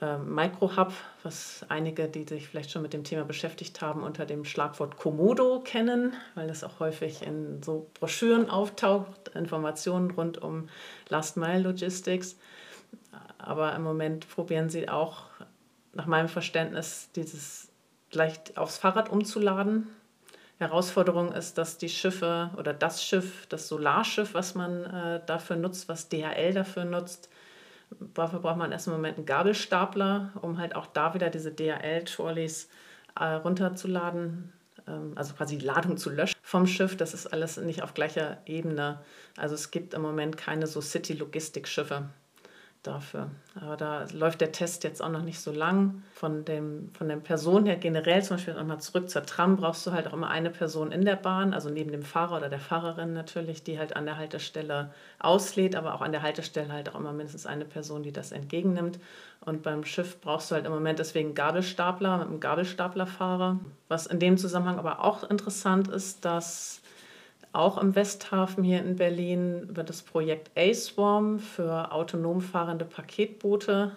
äh, 0.00 0.18
Microhub, 0.18 0.92
was 1.22 1.64
einige, 1.68 2.08
die 2.08 2.24
sich 2.24 2.48
vielleicht 2.48 2.70
schon 2.70 2.82
mit 2.82 2.92
dem 2.92 3.04
Thema 3.04 3.24
beschäftigt 3.24 3.80
haben, 3.80 4.02
unter 4.02 4.26
dem 4.26 4.44
Schlagwort 4.44 4.96
Komodo 4.96 5.60
kennen, 5.60 6.14
weil 6.34 6.48
das 6.48 6.64
auch 6.64 6.80
häufig 6.80 7.22
in 7.22 7.62
so 7.62 7.90
Broschüren 7.94 8.50
auftaucht, 8.50 9.28
Informationen 9.34 10.10
rund 10.10 10.42
um 10.42 10.68
Last 11.08 11.36
Mile 11.36 11.60
Logistics. 11.60 12.36
Aber 13.38 13.74
im 13.74 13.82
Moment 13.82 14.28
probieren 14.28 14.68
sie 14.68 14.88
auch, 14.88 15.24
nach 15.94 16.06
meinem 16.06 16.28
Verständnis, 16.28 17.08
dieses 17.16 17.65
leicht 18.16 18.58
aufs 18.58 18.78
Fahrrad 18.78 19.10
umzuladen. 19.10 19.88
Herausforderung 20.58 21.32
ist, 21.32 21.58
dass 21.58 21.78
die 21.78 21.90
Schiffe 21.90 22.50
oder 22.56 22.72
das 22.72 23.04
Schiff, 23.04 23.46
das 23.48 23.68
Solarschiff, 23.68 24.32
was 24.32 24.54
man 24.54 24.84
äh, 24.84 25.20
dafür 25.26 25.56
nutzt, 25.56 25.88
was 25.88 26.08
DHL 26.08 26.54
dafür 26.54 26.84
nutzt, 26.84 27.28
Dafür 28.14 28.40
braucht 28.40 28.56
man 28.56 28.72
erst 28.72 28.88
im 28.88 28.94
Moment 28.94 29.16
einen 29.16 29.26
Gabelstapler, 29.26 30.32
um 30.42 30.58
halt 30.58 30.74
auch 30.74 30.86
da 30.86 31.14
wieder 31.14 31.30
diese 31.30 31.52
DHL-Trolleys 31.52 32.68
äh, 33.18 33.24
runterzuladen, 33.24 34.52
ähm, 34.88 35.12
also 35.14 35.34
quasi 35.34 35.58
die 35.58 35.64
Ladung 35.64 35.96
zu 35.96 36.10
löschen 36.10 36.36
vom 36.42 36.66
Schiff. 36.66 36.96
Das 36.96 37.14
ist 37.14 37.28
alles 37.28 37.56
nicht 37.58 37.82
auf 37.82 37.94
gleicher 37.94 38.38
Ebene. 38.46 39.00
Also 39.36 39.54
es 39.54 39.70
gibt 39.70 39.94
im 39.94 40.02
Moment 40.02 40.36
keine 40.36 40.66
so 40.66 40.80
City-Logistik-Schiffe 40.80 42.08
dafür. 42.86 43.30
Aber 43.60 43.76
da 43.76 44.04
läuft 44.12 44.40
der 44.40 44.52
Test 44.52 44.84
jetzt 44.84 45.02
auch 45.02 45.08
noch 45.08 45.22
nicht 45.22 45.40
so 45.40 45.52
lang. 45.52 46.02
Von, 46.12 46.44
dem, 46.44 46.90
von 46.92 47.08
der 47.08 47.16
Person 47.16 47.66
her 47.66 47.76
generell, 47.76 48.22
zum 48.22 48.36
Beispiel 48.36 48.54
nochmal 48.54 48.80
zurück 48.80 49.10
zur 49.10 49.24
Tram, 49.24 49.56
brauchst 49.56 49.86
du 49.86 49.92
halt 49.92 50.06
auch 50.06 50.12
immer 50.12 50.28
eine 50.28 50.50
Person 50.50 50.92
in 50.92 51.04
der 51.04 51.16
Bahn, 51.16 51.54
also 51.54 51.70
neben 51.70 51.90
dem 51.90 52.02
Fahrer 52.02 52.36
oder 52.36 52.48
der 52.48 52.58
Fahrerin 52.58 53.12
natürlich, 53.12 53.62
die 53.62 53.78
halt 53.78 53.96
an 53.96 54.06
der 54.06 54.16
Haltestelle 54.16 54.90
auslädt, 55.18 55.74
aber 55.76 55.94
auch 55.94 56.02
an 56.02 56.12
der 56.12 56.22
Haltestelle 56.22 56.72
halt 56.72 56.88
auch 56.88 56.98
immer 56.98 57.12
mindestens 57.12 57.46
eine 57.46 57.64
Person, 57.64 58.02
die 58.02 58.12
das 58.12 58.32
entgegennimmt. 58.32 58.98
Und 59.40 59.62
beim 59.62 59.84
Schiff 59.84 60.20
brauchst 60.20 60.50
du 60.50 60.54
halt 60.54 60.66
im 60.66 60.72
Moment 60.72 60.98
deswegen 60.98 61.34
Gabelstapler 61.34 62.18
mit 62.18 62.28
einem 62.28 62.40
Gabelstaplerfahrer. 62.40 63.60
Was 63.88 64.06
in 64.06 64.18
dem 64.18 64.36
Zusammenhang 64.38 64.78
aber 64.78 65.04
auch 65.04 65.28
interessant 65.28 65.88
ist, 65.88 66.24
dass 66.24 66.82
auch 67.56 67.78
im 67.78 67.94
Westhafen 67.94 68.62
hier 68.62 68.80
in 68.80 68.96
Berlin 68.96 69.68
wird 69.74 69.88
das 69.88 70.02
Projekt 70.02 70.50
A-Swarm 70.56 71.38
für 71.38 71.92
autonom 71.92 72.40
fahrende 72.40 72.84
Paketboote 72.84 73.92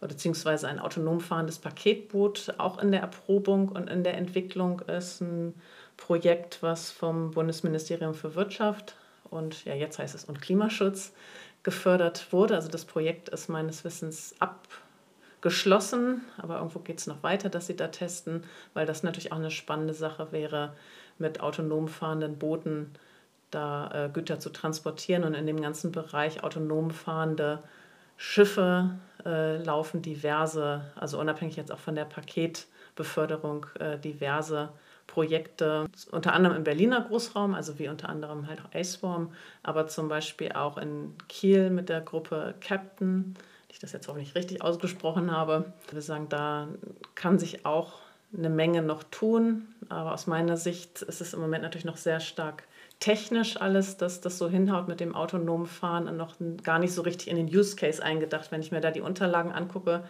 beziehungsweise 0.00 0.68
ein 0.68 0.78
autonom 0.78 1.20
fahrendes 1.20 1.58
Paketboot 1.58 2.54
auch 2.58 2.78
in 2.78 2.92
der 2.92 3.00
Erprobung 3.00 3.68
und 3.68 3.88
in 3.88 4.04
der 4.04 4.16
Entwicklung 4.16 4.80
ist 4.80 5.20
ein 5.20 5.54
Projekt, 5.96 6.62
was 6.62 6.90
vom 6.90 7.30
Bundesministerium 7.30 8.14
für 8.14 8.34
Wirtschaft 8.34 8.96
und 9.24 9.64
ja 9.64 9.74
jetzt 9.74 9.98
heißt 9.98 10.14
es 10.14 10.24
und 10.24 10.40
Klimaschutz 10.40 11.12
gefördert 11.62 12.32
wurde. 12.32 12.54
Also 12.54 12.68
das 12.68 12.84
Projekt 12.84 13.28
ist 13.30 13.48
meines 13.48 13.84
Wissens 13.84 14.34
abgeschlossen, 14.38 16.22
aber 16.36 16.58
irgendwo 16.58 16.80
geht 16.80 16.98
es 16.98 17.06
noch 17.06 17.22
weiter, 17.22 17.48
dass 17.48 17.66
sie 17.66 17.76
da 17.76 17.88
testen, 17.88 18.44
weil 18.74 18.86
das 18.86 19.02
natürlich 19.02 19.32
auch 19.32 19.38
eine 19.38 19.50
spannende 19.50 19.94
Sache 19.94 20.30
wäre, 20.30 20.74
mit 21.18 21.40
autonom 21.40 21.88
fahrenden 21.88 22.38
Booten 22.38 22.92
da 23.50 24.06
äh, 24.06 24.08
Güter 24.08 24.38
zu 24.40 24.50
transportieren. 24.50 25.24
Und 25.24 25.34
in 25.34 25.46
dem 25.46 25.60
ganzen 25.60 25.92
Bereich 25.92 26.42
autonom 26.42 26.90
fahrende 26.90 27.62
Schiffe 28.16 28.98
äh, 29.24 29.56
laufen 29.58 30.02
diverse, 30.02 30.82
also 30.94 31.20
unabhängig 31.20 31.56
jetzt 31.56 31.72
auch 31.72 31.78
von 31.78 31.94
der 31.94 32.04
Paketbeförderung, 32.04 33.66
äh, 33.78 33.98
diverse 33.98 34.70
Projekte, 35.06 35.86
unter 36.10 36.32
anderem 36.32 36.56
im 36.56 36.64
Berliner 36.64 37.02
Großraum, 37.02 37.54
also 37.54 37.78
wie 37.78 37.88
unter 37.88 38.08
anderem 38.08 38.48
halt 38.48 38.60
auch 38.60 38.74
A-Swarm, 38.74 39.32
aber 39.62 39.86
zum 39.86 40.08
Beispiel 40.08 40.52
auch 40.52 40.78
in 40.78 41.14
Kiel 41.28 41.70
mit 41.70 41.88
der 41.88 42.00
Gruppe 42.00 42.54
Captain, 42.60 43.34
die 43.68 43.74
ich 43.74 43.78
das 43.78 43.92
jetzt 43.92 44.12
nicht 44.14 44.34
richtig 44.34 44.62
ausgesprochen 44.62 45.30
habe. 45.30 45.72
Wir 45.90 46.02
sagen, 46.02 46.28
da 46.28 46.68
kann 47.14 47.38
sich 47.38 47.64
auch 47.64 48.00
eine 48.36 48.50
Menge 48.50 48.82
noch 48.82 49.02
tun. 49.04 49.74
Aber 49.88 50.12
aus 50.12 50.26
meiner 50.26 50.56
Sicht 50.56 51.02
ist 51.02 51.20
es 51.20 51.34
im 51.34 51.40
Moment 51.40 51.62
natürlich 51.62 51.84
noch 51.84 51.96
sehr 51.96 52.20
stark 52.20 52.64
technisch 53.00 53.60
alles, 53.60 53.96
dass 53.96 54.20
das 54.20 54.38
so 54.38 54.48
hinhaut 54.48 54.88
mit 54.88 55.00
dem 55.00 55.14
autonomen 55.14 55.66
Fahren 55.66 56.08
und 56.08 56.16
noch 56.16 56.36
gar 56.62 56.78
nicht 56.78 56.92
so 56.92 57.02
richtig 57.02 57.28
in 57.28 57.36
den 57.36 57.54
Use 57.54 57.76
Case 57.76 58.02
eingedacht. 58.02 58.50
Wenn 58.50 58.62
ich 58.62 58.72
mir 58.72 58.80
da 58.80 58.90
die 58.90 59.02
Unterlagen 59.02 59.52
angucke, 59.52 60.02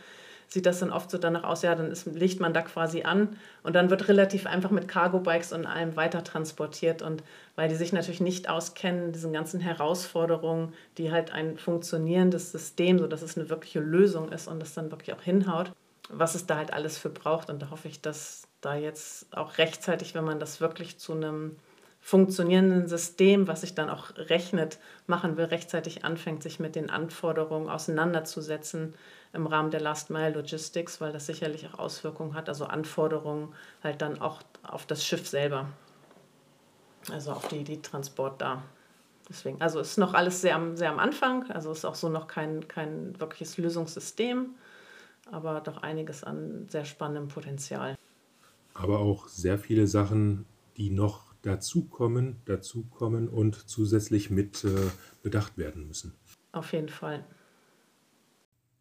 sieht 0.48 0.66
das 0.66 0.78
dann 0.78 0.92
oft 0.92 1.10
so 1.10 1.18
danach 1.18 1.42
aus, 1.42 1.62
ja, 1.62 1.74
dann 1.74 1.90
ist, 1.90 2.06
legt 2.06 2.38
man 2.38 2.54
da 2.54 2.62
quasi 2.62 3.02
an 3.02 3.36
und 3.64 3.74
dann 3.74 3.90
wird 3.90 4.06
relativ 4.06 4.46
einfach 4.46 4.70
mit 4.70 4.86
Cargo-Bikes 4.86 5.52
und 5.52 5.66
allem 5.66 5.96
weiter 5.96 6.22
transportiert. 6.22 7.02
Und 7.02 7.24
weil 7.56 7.68
die 7.68 7.74
sich 7.74 7.92
natürlich 7.92 8.20
nicht 8.20 8.48
auskennen, 8.48 9.12
diesen 9.12 9.32
ganzen 9.32 9.58
Herausforderungen, 9.58 10.72
die 10.98 11.10
halt 11.10 11.32
ein 11.32 11.58
funktionierendes 11.58 12.52
System, 12.52 13.00
sodass 13.00 13.22
es 13.22 13.36
eine 13.36 13.48
wirkliche 13.50 13.80
Lösung 13.80 14.30
ist 14.30 14.46
und 14.46 14.60
das 14.60 14.74
dann 14.74 14.92
wirklich 14.92 15.12
auch 15.12 15.22
hinhaut, 15.22 15.72
was 16.08 16.34
es 16.34 16.46
da 16.46 16.56
halt 16.56 16.72
alles 16.72 16.98
für 16.98 17.10
braucht. 17.10 17.50
Und 17.50 17.60
da 17.60 17.70
hoffe 17.70 17.88
ich, 17.88 18.00
dass 18.00 18.48
da 18.60 18.74
jetzt 18.74 19.36
auch 19.36 19.58
rechtzeitig, 19.58 20.14
wenn 20.14 20.24
man 20.24 20.40
das 20.40 20.60
wirklich 20.60 20.98
zu 20.98 21.12
einem 21.12 21.56
funktionierenden 22.00 22.86
System, 22.86 23.48
was 23.48 23.62
sich 23.62 23.74
dann 23.74 23.90
auch 23.90 24.16
rechnet, 24.16 24.78
machen 25.08 25.36
will, 25.36 25.46
rechtzeitig 25.46 26.04
anfängt, 26.04 26.42
sich 26.42 26.60
mit 26.60 26.76
den 26.76 26.88
Anforderungen 26.88 27.68
auseinanderzusetzen 27.68 28.94
im 29.32 29.46
Rahmen 29.48 29.72
der 29.72 29.80
Last 29.80 30.10
Mile 30.10 30.30
Logistics, 30.30 31.00
weil 31.00 31.12
das 31.12 31.26
sicherlich 31.26 31.66
auch 31.66 31.80
Auswirkungen 31.80 32.34
hat, 32.34 32.48
also 32.48 32.66
Anforderungen 32.66 33.54
halt 33.82 34.02
dann 34.02 34.20
auch 34.20 34.40
auf 34.62 34.86
das 34.86 35.04
Schiff 35.04 35.26
selber, 35.26 35.66
also 37.10 37.32
auf 37.32 37.48
die, 37.48 37.64
die 37.64 37.82
Transport 37.82 38.40
da. 38.40 38.62
Deswegen, 39.28 39.60
also 39.60 39.80
ist 39.80 39.98
noch 39.98 40.14
alles 40.14 40.40
sehr, 40.40 40.60
sehr 40.74 40.90
am 40.90 41.00
Anfang, 41.00 41.50
also 41.50 41.72
ist 41.72 41.84
auch 41.84 41.96
so 41.96 42.08
noch 42.08 42.28
kein, 42.28 42.68
kein 42.68 43.18
wirkliches 43.18 43.58
Lösungssystem 43.58 44.54
aber 45.26 45.60
doch 45.60 45.78
einiges 45.78 46.24
an 46.24 46.66
sehr 46.68 46.84
spannendem 46.84 47.28
Potenzial. 47.28 47.96
Aber 48.74 49.00
auch 49.00 49.28
sehr 49.28 49.58
viele 49.58 49.86
Sachen, 49.86 50.46
die 50.76 50.90
noch 50.90 51.34
dazukommen, 51.42 52.36
dazukommen 52.44 53.28
und 53.28 53.68
zusätzlich 53.68 54.30
mit 54.30 54.64
äh, 54.64 54.90
bedacht 55.22 55.58
werden 55.58 55.86
müssen. 55.86 56.14
Auf 56.52 56.72
jeden 56.72 56.88
Fall. 56.88 57.24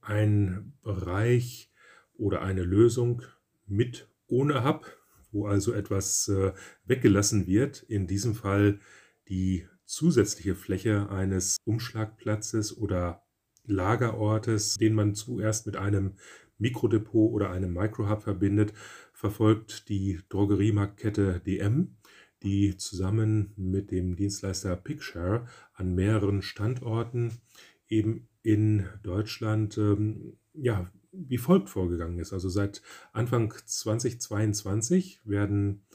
Ein 0.01 0.73
Bereich 0.83 1.71
oder 2.17 2.41
eine 2.41 2.63
Lösung 2.63 3.21
mit 3.67 4.07
ohne 4.27 4.63
Hub, 4.63 4.85
wo 5.31 5.47
also 5.47 5.73
etwas 5.73 6.27
äh, 6.27 6.53
weggelassen 6.85 7.47
wird, 7.47 7.83
in 7.83 8.07
diesem 8.07 8.35
Fall 8.35 8.79
die 9.27 9.67
zusätzliche 9.85 10.55
Fläche 10.55 11.09
eines 11.09 11.57
Umschlagplatzes 11.65 12.77
oder 12.77 13.24
Lagerortes, 13.67 14.75
den 14.75 14.93
man 14.93 15.15
zuerst 15.15 15.65
mit 15.65 15.77
einem 15.77 16.13
Mikrodepot 16.57 17.31
oder 17.31 17.51
einem 17.51 17.73
Microhub 17.73 18.23
verbindet, 18.23 18.73
verfolgt 19.13 19.89
die 19.89 20.19
Drogeriemarktkette 20.29 21.41
DM, 21.45 21.95
die 22.43 22.77
zusammen 22.77 23.53
mit 23.57 23.91
dem 23.91 24.15
Dienstleister 24.15 24.75
Pickshare 24.75 25.47
an 25.73 25.95
mehreren 25.95 26.41
Standorten 26.41 27.33
eben 27.87 28.27
in 28.43 28.87
Deutschland 29.03 29.77
ähm, 29.77 30.37
ja, 30.53 30.89
wie 31.11 31.37
folgt 31.37 31.69
vorgegangen 31.69 32.19
ist. 32.19 32.33
Also 32.33 32.49
seit 32.49 32.81
Anfang 33.13 33.53
2022 33.65 35.21
werden 35.25 35.85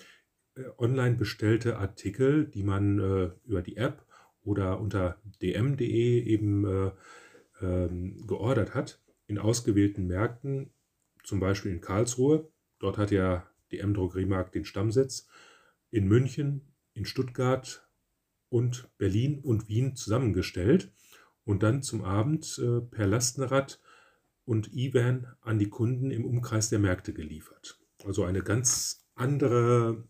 äh, 0.55 0.63
online 0.79 1.17
bestellte 1.17 1.79
Artikel, 1.79 2.47
die 2.47 2.63
man 2.63 2.99
äh, 2.99 3.31
über 3.45 3.63
die 3.63 3.77
App 3.77 4.05
oder 4.43 4.81
unter 4.81 5.19
dm.de 5.43 6.23
eben 6.23 6.65
äh, 6.65 6.91
ähm, 7.61 8.27
geordert 8.27 8.75
hat, 8.75 9.01
in 9.27 9.39
ausgewählten 9.39 10.07
Märkten, 10.07 10.71
zum 11.25 11.41
Beispiel 11.41 11.73
in 11.73 11.81
Karlsruhe, 11.81 12.51
dort 12.79 12.99
hat 12.99 13.11
ja 13.11 13.47
DM 13.73 13.95
Drogeriemarkt 13.95 14.55
den 14.55 14.65
Stammsitz, 14.65 15.29
in 15.91 16.09
München, 16.09 16.75
in 16.95 17.05
Stuttgart 17.05 17.89
und 18.49 18.89
Berlin 18.99 19.41
und 19.41 19.69
Wien 19.69 19.97
zusammengestellt 19.97 20.93
und 21.45 21.63
dann 21.63 21.83
zum 21.83 22.03
Abend 22.05 22.59
äh, 22.59 22.81
per 22.81 23.07
Lastenrad 23.07 23.81
und 24.45 24.73
E-Van 24.73 25.27
an 25.41 25.59
die 25.59 25.69
Kunden 25.69 26.11
im 26.11 26.25
Umkreis 26.25 26.71
der 26.71 26.79
Märkte 26.79 27.13
geliefert. 27.13 27.79
Also 28.05 28.25
eine 28.25 28.43
ganz 28.43 29.07
andere 29.15 30.05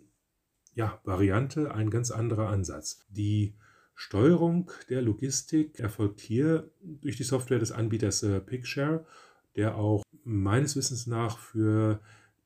ja, 0.74 1.00
Variante, 1.04 1.74
ein 1.74 1.90
ganz 1.90 2.10
anderer 2.10 2.48
Ansatz. 2.48 3.04
Die 3.08 3.54
Steuerung 4.00 4.70
der 4.88 5.02
Logistik 5.02 5.78
erfolgt 5.78 6.20
hier 6.20 6.70
durch 6.80 7.18
die 7.18 7.22
Software 7.22 7.58
des 7.58 7.70
Anbieters 7.70 8.22
äh, 8.22 8.40
Picshare, 8.40 9.04
der 9.56 9.76
auch 9.76 10.02
meines 10.24 10.74
Wissens 10.74 11.06
nach 11.06 11.36
für 11.36 12.00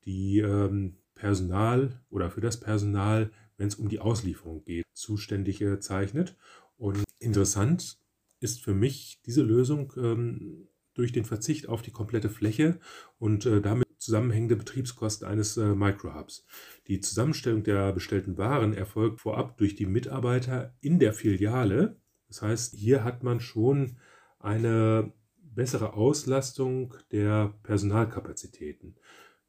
die 0.04 0.40
ähm, 0.40 0.96
Personal 1.14 2.00
oder 2.10 2.32
für 2.32 2.40
das 2.40 2.58
Personal, 2.58 3.30
wenn 3.56 3.68
es 3.68 3.76
um 3.76 3.88
die 3.88 4.00
Auslieferung 4.00 4.64
geht, 4.64 4.84
zuständig 4.94 5.60
äh, 5.60 5.78
zeichnet. 5.78 6.36
Und 6.76 7.04
interessant 7.20 7.98
ist 8.40 8.60
für 8.60 8.74
mich 8.74 9.20
diese 9.24 9.42
Lösung 9.42 9.92
ähm, 9.96 10.66
durch 10.94 11.12
den 11.12 11.24
Verzicht 11.24 11.68
auf 11.68 11.82
die 11.82 11.92
komplette 11.92 12.30
Fläche 12.30 12.80
und 13.20 13.46
äh, 13.46 13.60
damit 13.60 13.83
zusammenhängende 14.04 14.56
Betriebskosten 14.56 15.26
eines 15.26 15.56
äh, 15.56 15.74
Microhubs. 15.74 16.46
Die 16.86 17.00
Zusammenstellung 17.00 17.62
der 17.62 17.92
bestellten 17.92 18.36
Waren 18.38 18.74
erfolgt 18.74 19.20
vorab 19.20 19.56
durch 19.56 19.74
die 19.74 19.86
Mitarbeiter 19.86 20.74
in 20.80 20.98
der 20.98 21.12
Filiale. 21.12 21.96
Das 22.28 22.42
heißt, 22.42 22.74
hier 22.74 23.04
hat 23.04 23.22
man 23.22 23.40
schon 23.40 23.96
eine 24.38 25.12
bessere 25.40 25.94
Auslastung 25.94 26.94
der 27.12 27.54
Personalkapazitäten. 27.62 28.96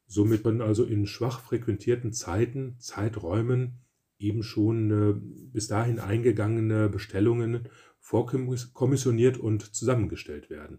Somit 0.06 0.44
man 0.44 0.60
also 0.60 0.84
in 0.84 1.06
schwach 1.06 1.40
frequentierten 1.40 2.12
Zeiten, 2.12 2.76
Zeiträumen 2.78 3.80
eben 4.18 4.42
schon 4.42 4.90
äh, 4.90 5.14
bis 5.52 5.68
dahin 5.68 5.98
eingegangene 5.98 6.88
Bestellungen 6.88 7.68
vorkommissioniert 7.98 9.36
und 9.36 9.74
zusammengestellt 9.74 10.48
werden. 10.48 10.78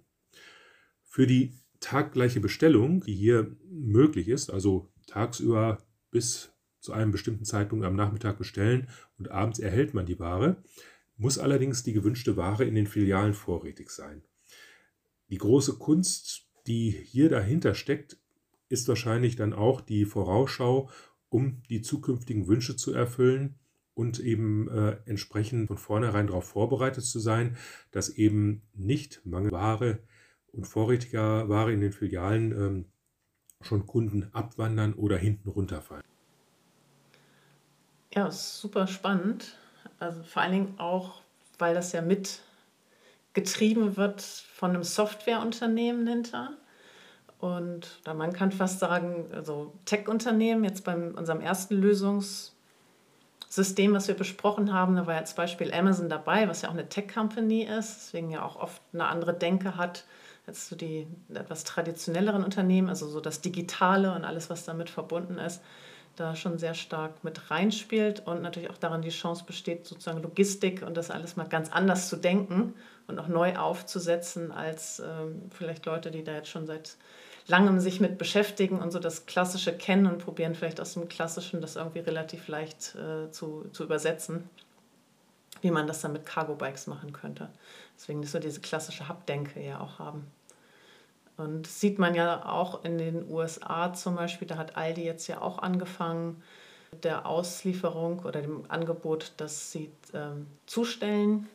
Für 1.04 1.28
die 1.28 1.54
taggleiche 1.80 2.40
Bestellung, 2.40 3.04
die 3.04 3.14
hier 3.14 3.56
möglich 3.70 4.28
ist, 4.28 4.50
also 4.52 4.90
tagsüber 5.08 5.80
bis 6.12 6.52
zu 6.80 6.94
einem 6.94 7.12
bestimmten 7.12 7.46
Zeitpunkt 7.46 7.86
am 7.86 7.96
Nachmittag 7.96 8.38
bestellen 8.38 8.88
und 9.18 9.30
abends 9.30 9.60
erhält 9.60 9.94
man 9.94 10.06
die 10.06 10.20
Ware, 10.20 10.64
muss 11.18 11.40
allerdings 11.40 11.84
die 11.84 11.94
gewünschte 11.94 12.38
Ware 12.38 12.64
in 12.64 12.76
den 12.76 12.88
Filialen 12.88 13.34
vorrätig 13.34 13.90
sein. 13.90 14.24
Die 15.30 15.38
große 15.38 15.78
Kunst, 15.78 16.48
die 16.68 16.92
hier 16.92 17.30
dahinter 17.30 17.76
steckt, 17.76 18.18
ist 18.70 18.88
wahrscheinlich 18.88 19.36
dann 19.36 19.54
auch 19.54 19.82
die 19.82 20.06
Vorausschau, 20.06 20.90
um 21.30 21.62
die 21.70 21.82
zukünftigen 21.82 22.48
Wünsche 22.48 22.76
zu 22.76 22.94
erfüllen 22.94 23.56
und 23.94 24.20
eben 24.20 24.70
äh, 24.70 24.98
entsprechend 25.06 25.68
von 25.68 25.78
vornherein 25.78 26.28
darauf 26.28 26.46
vorbereitet 26.46 27.04
zu 27.04 27.20
sein, 27.20 27.58
dass 27.92 28.10
eben 28.10 28.62
nicht 28.74 29.22
Mangelware 29.26 30.00
und 30.54 30.66
vorrätiger 30.66 31.48
Ware 31.50 31.72
in 31.72 31.82
den 31.82 31.92
Filialen 31.92 32.52
ähm, 32.52 32.86
schon 33.62 33.86
Kunden 33.86 34.30
abwandern 34.34 34.94
oder 34.94 35.18
hinten 35.18 35.50
runterfallen. 35.50 36.04
Ja, 38.14 38.32
super 38.32 38.88
spannend. 38.88 39.58
Also 40.00 40.24
vor 40.24 40.42
allen 40.42 40.52
Dingen 40.52 40.74
auch, 40.78 41.22
weil 41.58 41.74
das 41.74 41.92
ja 41.92 42.02
mit 42.02 42.42
getrieben 43.34 43.98
wird 43.98 44.22
von 44.22 44.72
einem 44.72 44.84
Softwareunternehmen 44.84 46.08
hinter. 46.08 46.58
Und 47.40 48.00
da 48.04 48.16
man 48.16 48.34
kann 48.34 48.52
fast 48.52 48.80
sagen, 48.80 49.28
also 49.32 49.74
Tech-Unternehmen, 49.86 50.64
jetzt 50.64 50.84
bei 50.84 50.96
unserem 50.96 51.42
ersten 51.42 51.76
Lösungssystem, 51.76 53.94
was 53.94 54.08
wir 54.08 54.16
besprochen 54.16 54.74
haben, 54.74 54.96
da 54.96 55.06
war 55.06 55.14
ja 55.14 55.20
als 55.20 55.36
Beispiel 55.36 55.72
Amazon 55.72 56.10
dabei, 56.10 56.48
was 56.48 56.64
ja 56.64 56.70
auch 56.70 56.74
eine 56.74 56.90
Tech-Company 56.90 57.64
ist, 57.64 57.98
deswegen 57.98 58.32
ja 58.32 58.42
auch 58.42 58.56
oft 58.56 58.82
eine 58.94 59.06
andere 59.06 59.36
Denke 59.36 59.78
hat 59.78 60.06
als 60.48 60.70
so 60.70 60.76
die 60.76 61.08
etwas 61.34 61.66
traditionelleren 61.66 62.44
Unternehmen, 62.44 62.90
also 62.90 63.08
so 63.08 63.20
das 63.20 63.42
Digitale 63.42 64.16
und 64.16 64.24
alles, 64.24 64.50
was 64.50 64.66
damit 64.66 64.90
verbunden 64.90 65.38
ist, 65.38 65.62
da 66.16 66.36
schon 66.36 66.58
sehr 66.58 66.74
stark 66.74 67.24
mit 67.24 67.52
reinspielt 67.52 68.26
und 68.26 68.42
natürlich 68.42 68.70
auch 68.70 68.78
daran 68.78 69.02
die 69.02 69.10
Chance 69.10 69.44
besteht, 69.46 69.86
sozusagen 69.86 70.22
Logistik 70.24 70.82
und 70.82 70.98
das 70.98 71.12
alles 71.12 71.36
mal 71.36 71.48
ganz 71.48 71.72
anders 71.72 72.10
zu 72.10 72.16
denken 72.16 72.74
und 73.08 73.20
auch 73.20 73.28
neu 73.28 73.56
aufzusetzen 73.56 74.52
als 74.52 75.00
ähm, 75.00 75.44
vielleicht 75.52 75.86
Leute, 75.86 76.10
die 76.10 76.24
da 76.24 76.34
jetzt 76.34 76.50
schon 76.50 76.66
seit 76.66 76.98
langem 77.48 77.80
sich 77.80 78.00
mit 78.00 78.18
beschäftigen 78.18 78.80
und 78.80 78.92
so 78.92 79.00
das 79.00 79.26
Klassische 79.26 79.74
kennen 79.74 80.08
und 80.08 80.18
probieren 80.20 80.56
vielleicht 80.56 80.82
aus 80.82 80.94
dem 80.94 81.08
Klassischen 81.08 81.62
das 81.62 81.76
irgendwie 81.76 82.00
relativ 82.00 82.48
leicht 82.48 82.96
äh, 82.96 83.32
zu, 83.32 83.68
zu 83.72 83.84
übersetzen, 83.84 84.50
wie 85.62 85.72
man 85.72 85.88
das 85.88 86.02
dann 86.02 86.14
mit 86.14 86.26
Cargo-Bikes 86.26 86.88
machen 86.88 87.14
könnte. 87.14 87.50
Deswegen 87.96 88.24
ist 88.24 88.32
so 88.32 88.40
diese 88.40 88.60
klassische 88.60 89.08
Hub-Denke 89.08 89.64
ja 89.64 89.80
auch 89.80 90.00
haben. 90.00 90.28
Und 91.38 91.68
das 91.68 91.80
sieht 91.80 92.00
man 92.00 92.16
ja 92.16 92.46
auch 92.46 92.84
in 92.84 92.98
den 92.98 93.30
USA 93.30 93.94
zum 93.94 94.16
Beispiel, 94.16 94.48
da 94.48 94.58
hat 94.58 94.76
Aldi 94.76 95.04
jetzt 95.04 95.28
ja 95.28 95.42
auch 95.42 95.60
angefangen 95.60 96.42
mit 96.92 97.04
der 97.04 97.26
Auslieferung 97.26 98.20
oder 98.20 98.42
dem 98.42 98.64
Angebot, 98.70 99.34
dass 99.38 99.72
sie 99.72 99.92
ähm, 100.14 100.48
zustellen 100.66 101.48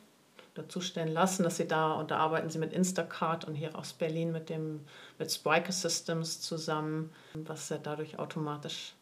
dazustellen 0.53 1.11
lassen, 1.11 1.43
dass 1.43 1.57
sie 1.57 1.67
da, 1.67 1.93
und 1.93 2.11
da 2.11 2.17
arbeiten 2.17 2.49
sie 2.49 2.59
mit 2.59 2.73
Instacart 2.73 3.45
und 3.45 3.55
hier 3.55 3.75
aus 3.77 3.93
Berlin 3.93 4.31
mit, 4.31 4.49
dem, 4.49 4.81
mit 5.17 5.31
Spriker 5.31 5.71
Systems 5.71 6.41
zusammen, 6.41 7.11
was 7.33 7.69
ja 7.69 7.77
dadurch 7.81 8.19
automatisch 8.19 8.93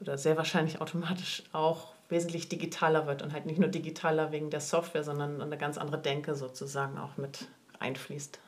oder 0.00 0.18
sehr 0.18 0.36
wahrscheinlich 0.36 0.80
automatisch 0.80 1.44
auch 1.52 1.92
wesentlich 2.08 2.48
digitaler 2.48 3.06
wird 3.06 3.22
und 3.22 3.32
halt 3.32 3.46
nicht 3.46 3.58
nur 3.58 3.68
digitaler 3.68 4.32
wegen 4.32 4.50
der 4.50 4.60
Software, 4.60 5.04
sondern 5.04 5.40
eine 5.40 5.56
ganz 5.56 5.78
andere 5.78 5.98
Denke 5.98 6.34
sozusagen 6.34 6.98
auch 6.98 7.16
mit 7.16 7.46
einfließt. 7.78 8.38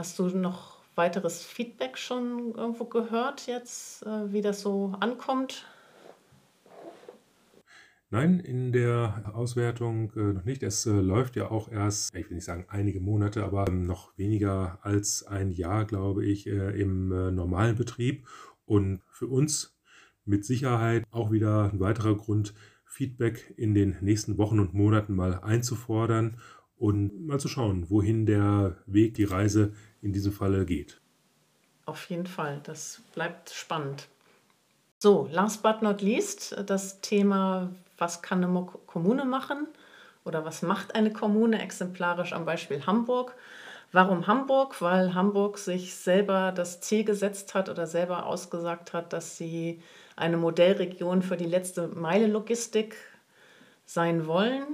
Hast 0.00 0.18
du 0.18 0.28
noch 0.28 0.78
weiteres 0.94 1.44
Feedback 1.44 1.98
schon 1.98 2.54
irgendwo 2.54 2.84
gehört 2.86 3.46
jetzt, 3.46 4.02
äh, 4.06 4.32
wie 4.32 4.40
das 4.40 4.62
so 4.62 4.94
ankommt? 4.98 5.66
Nein, 8.08 8.40
in 8.40 8.72
der 8.72 9.30
Auswertung 9.34 10.10
äh, 10.16 10.32
noch 10.32 10.46
nicht. 10.46 10.62
Es 10.62 10.86
äh, 10.86 10.92
läuft 10.92 11.36
ja 11.36 11.50
auch 11.50 11.70
erst, 11.70 12.14
ich 12.14 12.30
will 12.30 12.36
nicht 12.36 12.46
sagen 12.46 12.64
einige 12.70 12.98
Monate, 12.98 13.44
aber 13.44 13.68
ähm, 13.68 13.84
noch 13.84 14.16
weniger 14.16 14.78
als 14.80 15.26
ein 15.26 15.50
Jahr, 15.50 15.84
glaube 15.84 16.24
ich, 16.24 16.46
äh, 16.46 16.80
im 16.80 17.12
äh, 17.12 17.30
normalen 17.30 17.76
Betrieb. 17.76 18.26
Und 18.64 19.02
für 19.10 19.26
uns 19.26 19.78
mit 20.24 20.46
Sicherheit 20.46 21.04
auch 21.10 21.30
wieder 21.30 21.70
ein 21.70 21.78
weiterer 21.78 22.16
Grund, 22.16 22.54
Feedback 22.86 23.52
in 23.58 23.74
den 23.74 23.98
nächsten 24.00 24.38
Wochen 24.38 24.60
und 24.60 24.72
Monaten 24.72 25.14
mal 25.14 25.40
einzufordern 25.40 26.38
und 26.80 27.26
mal 27.26 27.38
zu 27.38 27.48
schauen, 27.48 27.88
wohin 27.90 28.26
der 28.26 28.78
Weg, 28.86 29.14
die 29.14 29.24
Reise 29.24 29.74
in 30.00 30.12
diesem 30.12 30.32
Falle 30.32 30.64
geht. 30.64 30.98
Auf 31.84 32.08
jeden 32.08 32.26
Fall, 32.26 32.60
das 32.64 33.02
bleibt 33.14 33.50
spannend. 33.50 34.08
So, 34.98 35.28
last 35.30 35.62
but 35.62 35.82
not 35.82 36.00
least, 36.00 36.56
das 36.66 37.00
Thema 37.00 37.70
was 37.98 38.22
kann 38.22 38.42
eine 38.42 38.66
Kommune 38.86 39.26
machen 39.26 39.68
oder 40.24 40.46
was 40.46 40.62
macht 40.62 40.94
eine 40.94 41.12
Kommune, 41.12 41.60
exemplarisch 41.60 42.32
am 42.32 42.46
Beispiel 42.46 42.86
Hamburg. 42.86 43.34
Warum 43.92 44.26
Hamburg? 44.26 44.80
Weil 44.80 45.14
Hamburg 45.14 45.58
sich 45.58 45.94
selber 45.94 46.52
das 46.52 46.80
Ziel 46.80 47.04
gesetzt 47.04 47.54
hat 47.54 47.68
oder 47.68 47.86
selber 47.86 48.24
ausgesagt 48.24 48.94
hat, 48.94 49.12
dass 49.12 49.36
sie 49.36 49.82
eine 50.16 50.38
Modellregion 50.38 51.20
für 51.20 51.36
die 51.36 51.44
letzte 51.44 51.88
Meile 51.88 52.26
Logistik 52.26 52.96
sein 53.84 54.26
wollen 54.26 54.64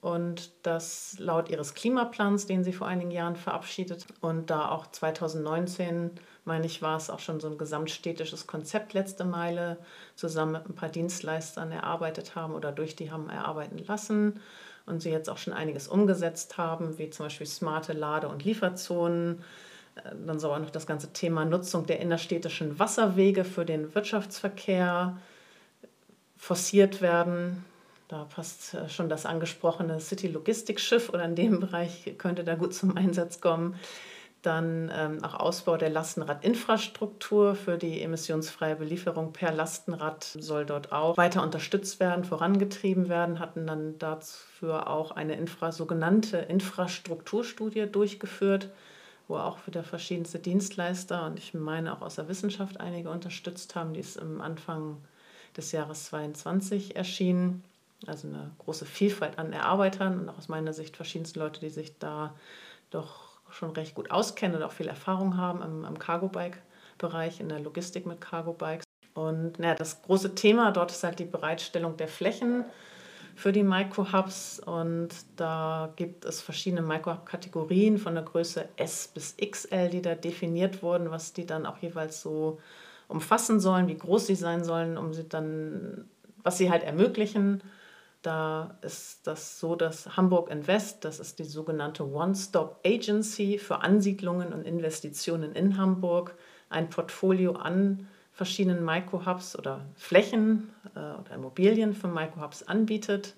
und 0.00 0.52
das 0.62 1.16
laut 1.18 1.48
ihres 1.48 1.74
Klimaplans, 1.74 2.46
den 2.46 2.64
sie 2.64 2.72
vor 2.72 2.86
einigen 2.86 3.10
Jahren 3.10 3.36
verabschiedet 3.36 4.06
und 4.20 4.50
da 4.50 4.68
auch 4.68 4.86
2019 4.86 6.12
meine 6.44 6.66
ich, 6.66 6.82
war 6.82 6.96
es 6.96 7.10
auch 7.10 7.20
schon 7.20 7.40
so 7.40 7.48
ein 7.48 7.58
gesamtstädtisches 7.58 8.46
Konzept 8.46 8.92
letzte 8.92 9.24
Meile 9.24 9.78
zusammen 10.14 10.52
mit 10.52 10.68
ein 10.68 10.74
paar 10.74 10.90
Dienstleistern 10.90 11.72
erarbeitet 11.72 12.34
haben 12.34 12.54
oder 12.54 12.70
durch 12.70 12.96
die 12.96 13.10
haben 13.10 13.30
erarbeiten 13.30 13.78
lassen 13.78 14.40
und 14.86 15.00
sie 15.00 15.10
jetzt 15.10 15.30
auch 15.30 15.38
schon 15.38 15.54
einiges 15.54 15.88
umgesetzt 15.88 16.58
haben, 16.58 16.98
wie 16.98 17.10
zum 17.10 17.26
Beispiel 17.26 17.46
smarte 17.46 17.94
Lade- 17.94 18.28
und 18.28 18.44
Lieferzonen. 18.44 19.42
Äh, 19.96 20.14
dann 20.26 20.38
soll 20.38 20.52
auch 20.52 20.58
noch 20.58 20.70
das 20.70 20.86
ganze 20.86 21.12
Thema 21.12 21.44
Nutzung 21.44 21.86
der 21.86 22.00
innerstädtischen 22.00 22.78
Wasserwege 22.78 23.44
für 23.44 23.64
den 23.64 23.94
Wirtschaftsverkehr 23.94 25.16
forciert 26.36 27.00
werden. 27.00 27.64
Da 28.08 28.24
passt 28.24 28.74
äh, 28.74 28.88
schon 28.88 29.08
das 29.08 29.26
angesprochene 29.26 30.00
City 30.00 30.28
Logistics 30.28 30.82
Schiff 30.82 31.08
oder 31.08 31.24
in 31.24 31.34
dem 31.34 31.60
Bereich 31.60 32.14
könnte 32.18 32.44
da 32.44 32.54
gut 32.54 32.74
zum 32.74 32.96
Einsatz 32.96 33.40
kommen. 33.40 33.76
Dann 34.44 34.92
ähm, 34.94 35.24
auch 35.24 35.32
Ausbau 35.34 35.78
der 35.78 35.88
Lastenradinfrastruktur 35.88 37.54
für 37.54 37.78
die 37.78 38.02
emissionsfreie 38.02 38.76
Belieferung 38.76 39.32
per 39.32 39.50
Lastenrad 39.52 40.22
soll 40.22 40.66
dort 40.66 40.92
auch 40.92 41.16
weiter 41.16 41.42
unterstützt 41.42 41.98
werden, 41.98 42.24
vorangetrieben 42.24 43.08
werden. 43.08 43.38
Hatten 43.38 43.66
dann 43.66 43.98
dafür 43.98 44.90
auch 44.90 45.12
eine 45.12 45.36
Infra 45.36 45.72
sogenannte 45.72 46.36
Infrastrukturstudie 46.36 47.86
durchgeführt, 47.90 48.68
wo 49.28 49.36
auch 49.36 49.66
wieder 49.66 49.82
verschiedenste 49.82 50.38
Dienstleister 50.38 51.24
und 51.24 51.38
ich 51.38 51.54
meine 51.54 51.90
auch 51.94 52.02
aus 52.02 52.16
der 52.16 52.28
Wissenschaft 52.28 52.80
einige 52.80 53.08
unterstützt 53.08 53.74
haben. 53.74 53.94
Die 53.94 54.00
ist 54.00 54.20
am 54.20 54.42
Anfang 54.42 54.98
des 55.56 55.72
Jahres 55.72 56.04
2022 56.04 56.96
erschienen. 56.96 57.64
Also 58.06 58.28
eine 58.28 58.50
große 58.58 58.86
Vielfalt 58.86 59.38
an 59.38 59.52
Erarbeitern 59.52 60.20
und 60.20 60.28
auch 60.28 60.38
aus 60.38 60.48
meiner 60.48 60.72
Sicht 60.72 60.96
verschiedenste 60.96 61.38
Leute, 61.38 61.60
die 61.60 61.70
sich 61.70 61.98
da 61.98 62.34
doch 62.90 63.34
schon 63.50 63.70
recht 63.70 63.94
gut 63.94 64.10
auskennen 64.10 64.56
und 64.56 64.62
auch 64.62 64.72
viel 64.72 64.88
Erfahrung 64.88 65.36
haben 65.36 65.62
im, 65.62 65.84
im 65.84 65.98
Cargo-Bike-Bereich, 65.98 67.40
in 67.40 67.48
der 67.48 67.60
Logistik 67.60 68.06
mit 68.06 68.20
Cargo-Bikes. 68.20 68.84
Und 69.14 69.58
naja, 69.58 69.74
das 69.74 70.02
große 70.02 70.34
Thema 70.34 70.72
dort 70.72 70.90
ist 70.90 71.04
halt 71.04 71.18
die 71.18 71.24
Bereitstellung 71.24 71.96
der 71.96 72.08
Flächen 72.08 72.64
für 73.36 73.52
die 73.52 73.62
Micro-Hubs. 73.62 74.60
Und 74.60 75.10
da 75.36 75.92
gibt 75.96 76.24
es 76.24 76.40
verschiedene 76.40 76.82
Micro-Hub-Kategorien 76.82 77.98
von 77.98 78.14
der 78.14 78.24
Größe 78.24 78.68
S 78.76 79.08
bis 79.08 79.36
XL, 79.36 79.88
die 79.90 80.02
da 80.02 80.14
definiert 80.14 80.82
wurden, 80.82 81.10
was 81.10 81.32
die 81.32 81.46
dann 81.46 81.66
auch 81.66 81.78
jeweils 81.78 82.20
so 82.20 82.58
umfassen 83.08 83.60
sollen, 83.60 83.86
wie 83.86 83.98
groß 83.98 84.26
sie 84.26 84.34
sein 84.34 84.64
sollen, 84.64 84.96
um 84.98 85.12
sie 85.12 85.28
dann, 85.28 86.08
was 86.42 86.58
sie 86.58 86.70
halt 86.70 86.82
ermöglichen. 86.82 87.62
Da 88.24 88.78
ist 88.80 89.26
das 89.26 89.60
so, 89.60 89.76
dass 89.76 90.16
Hamburg 90.16 90.50
Invest, 90.50 91.04
das 91.04 91.20
ist 91.20 91.38
die 91.38 91.44
sogenannte 91.44 92.10
One-Stop-Agency 92.10 93.58
für 93.58 93.82
Ansiedlungen 93.82 94.54
und 94.54 94.62
Investitionen 94.62 95.52
in 95.52 95.76
Hamburg, 95.76 96.34
ein 96.70 96.88
Portfolio 96.88 97.52
an 97.52 98.08
verschiedenen 98.32 98.82
Micro-Hubs 98.82 99.58
oder 99.58 99.84
Flächen 99.94 100.70
äh, 100.94 101.00
oder 101.00 101.34
Immobilien 101.34 101.92
für 101.92 102.08
Micro-Hubs 102.08 102.62
anbietet. 102.62 103.34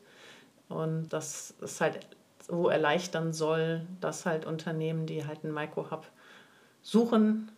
Und 0.68 1.08
das 1.08 1.50
ist 1.60 1.80
halt 1.80 2.06
so 2.46 2.68
erleichtern 2.68 3.32
soll, 3.32 3.84
dass 4.00 4.24
halt 4.24 4.46
Unternehmen, 4.46 5.06
die 5.06 5.26
halt 5.26 5.42
einen 5.42 5.52
Micro-Hub 5.52 6.06
suchen, 6.82 7.50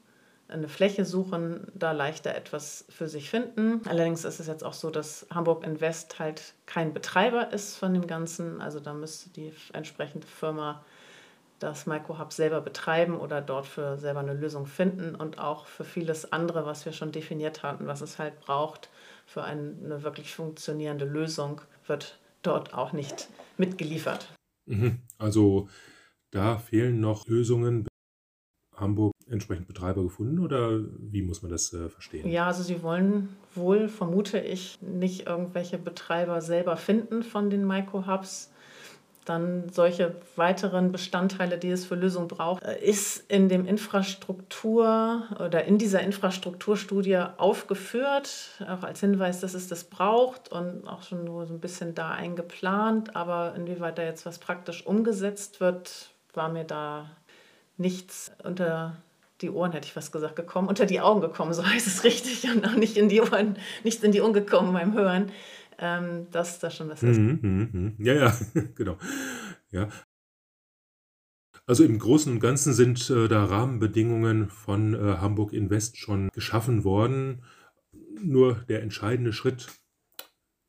eine 0.49 0.69
Fläche 0.69 1.05
suchen, 1.05 1.67
da 1.75 1.93
leichter 1.93 2.35
etwas 2.35 2.87
für 2.89 3.09
sich 3.09 3.31
finden. 3.31 3.83
Allerdings 3.87 4.25
ist 4.25 4.41
es 4.41 4.47
jetzt 4.47 4.65
auch 4.65 4.73
so, 4.73 4.91
dass 4.91 5.27
Hamburg 5.31 5.65
Invest 5.65 6.19
halt 6.19 6.55
kein 6.67 6.95
Betreiber 6.95 7.53
ist 7.53 7.77
von 7.77 7.93
dem 7.93 8.07
Ganzen. 8.07 8.61
Also 8.61 8.81
da 8.81 8.95
müsste 8.95 9.31
die 9.31 9.53
entsprechende 9.73 10.27
Firma 10.27 10.85
das 11.59 11.87
Microhub 11.87 12.33
selber 12.33 12.61
betreiben 12.61 13.17
oder 13.17 13.41
dort 13.41 13.67
für 13.67 13.99
selber 13.99 14.21
eine 14.21 14.35
Lösung 14.35 14.67
finden 14.67 15.15
und 15.15 15.39
auch 15.39 15.67
für 15.67 15.85
vieles 15.85 16.33
andere, 16.33 16.65
was 16.65 16.85
wir 16.85 16.93
schon 16.93 17.13
definiert 17.13 17.63
hatten, 17.63 17.87
was 17.87 18.01
es 18.01 18.19
halt 18.19 18.41
braucht 18.41 18.89
für 19.27 19.43
eine 19.43 20.03
wirklich 20.03 20.35
funktionierende 20.35 21.05
Lösung, 21.05 21.61
wird 21.87 22.19
dort 22.43 22.75
auch 22.75 22.93
nicht 22.93 23.29
mitgeliefert. 23.57 24.33
Mhm. 24.67 25.03
Also 25.19 25.69
da 26.31 26.59
fehlen 26.59 27.01
noch 27.01 27.27
Lösungen. 27.27 27.89
Hamburg 28.77 29.13
entsprechend 29.31 29.67
Betreiber 29.67 30.03
gefunden 30.03 30.38
oder 30.38 30.81
wie 30.99 31.23
muss 31.23 31.43
man 31.43 31.51
das 31.51 31.73
äh, 31.73 31.88
verstehen? 31.88 32.29
Ja, 32.29 32.47
also 32.47 32.62
sie 32.62 32.83
wollen 32.83 33.29
wohl, 33.55 33.88
vermute 33.88 34.38
ich, 34.38 34.79
nicht 34.81 35.27
irgendwelche 35.27 35.79
Betreiber 35.79 36.41
selber 36.41 36.77
finden 36.77 37.23
von 37.23 37.51
den 37.51 37.67
Microhubs. 37.67 38.51
Dann 39.25 39.69
solche 39.71 40.14
weiteren 40.37 40.91
Bestandteile, 40.91 41.59
die 41.59 41.69
es 41.69 41.85
für 41.85 41.97
Lösungen 41.97 42.29
braucht, 42.29 42.62
äh, 42.62 42.83
ist 42.83 43.31
in 43.31 43.51
dem 43.51 43.67
Infrastruktur 43.67 45.25
oder 45.38 45.64
in 45.64 45.77
dieser 45.77 46.01
Infrastrukturstudie 46.01 47.19
aufgeführt, 47.37 48.62
auch 48.67 48.83
als 48.83 49.01
Hinweis, 49.01 49.41
dass 49.41 49.53
es 49.53 49.69
das 49.69 49.85
braucht 49.85 50.51
und 50.51 50.88
auch 50.88 51.03
schon 51.03 51.27
so 51.27 51.53
ein 51.53 51.61
bisschen 51.61 51.95
da 51.95 52.12
eingeplant. 52.12 53.14
Aber 53.17 53.55
inwieweit 53.55 53.99
da 53.99 54.03
jetzt 54.03 54.25
was 54.25 54.38
praktisch 54.38 54.87
umgesetzt 54.87 55.61
wird, 55.61 56.11
war 56.33 56.49
mir 56.49 56.64
da 56.64 57.11
nichts 57.77 58.33
unter 58.45 58.97
die 59.40 59.51
Ohren, 59.51 59.72
hätte 59.72 59.87
ich 59.87 59.92
fast 59.92 60.12
gesagt, 60.12 60.37
gekommen, 60.37 60.68
unter 60.68 60.87
die 60.87 61.01
Augen 61.01 61.20
gekommen, 61.20 61.53
so 61.55 61.64
heißt 61.66 61.87
es 61.87 62.05
richtig, 62.05 62.44
und 62.51 62.66
auch 62.66 62.77
nicht 62.77 62.96
in 62.96 63.09
die 63.09 63.20
Ohren, 63.20 63.57
nichts 63.85 64.03
in 64.03 64.12
die 64.12 64.20
Ohren 64.20 64.33
gekommen 64.33 64.72
beim 64.72 64.94
Hören, 64.94 65.31
ähm, 65.79 66.27
dass 66.31 66.59
da 66.59 66.70
schon 66.70 66.88
was 66.88 67.03
ist. 67.03 67.18
Mhm, 67.18 67.38
mhm, 67.42 67.68
mhm. 67.72 68.05
Ja, 68.05 68.14
ja, 68.14 68.38
genau. 68.74 68.96
Ja. 69.70 69.88
Also 71.66 71.85
im 71.85 71.98
Großen 71.98 72.33
und 72.33 72.40
Ganzen 72.40 72.72
sind 72.72 73.11
äh, 73.11 73.29
da 73.29 73.44
Rahmenbedingungen 73.44 74.48
von 74.48 74.94
äh, 74.94 75.18
Hamburg 75.18 75.53
Invest 75.53 75.98
schon 75.98 76.31
geschaffen 76.31 76.83
worden. 76.83 77.44
Nur 78.22 78.55
der 78.68 78.83
entscheidende 78.83 79.35
Schritt 79.35 79.68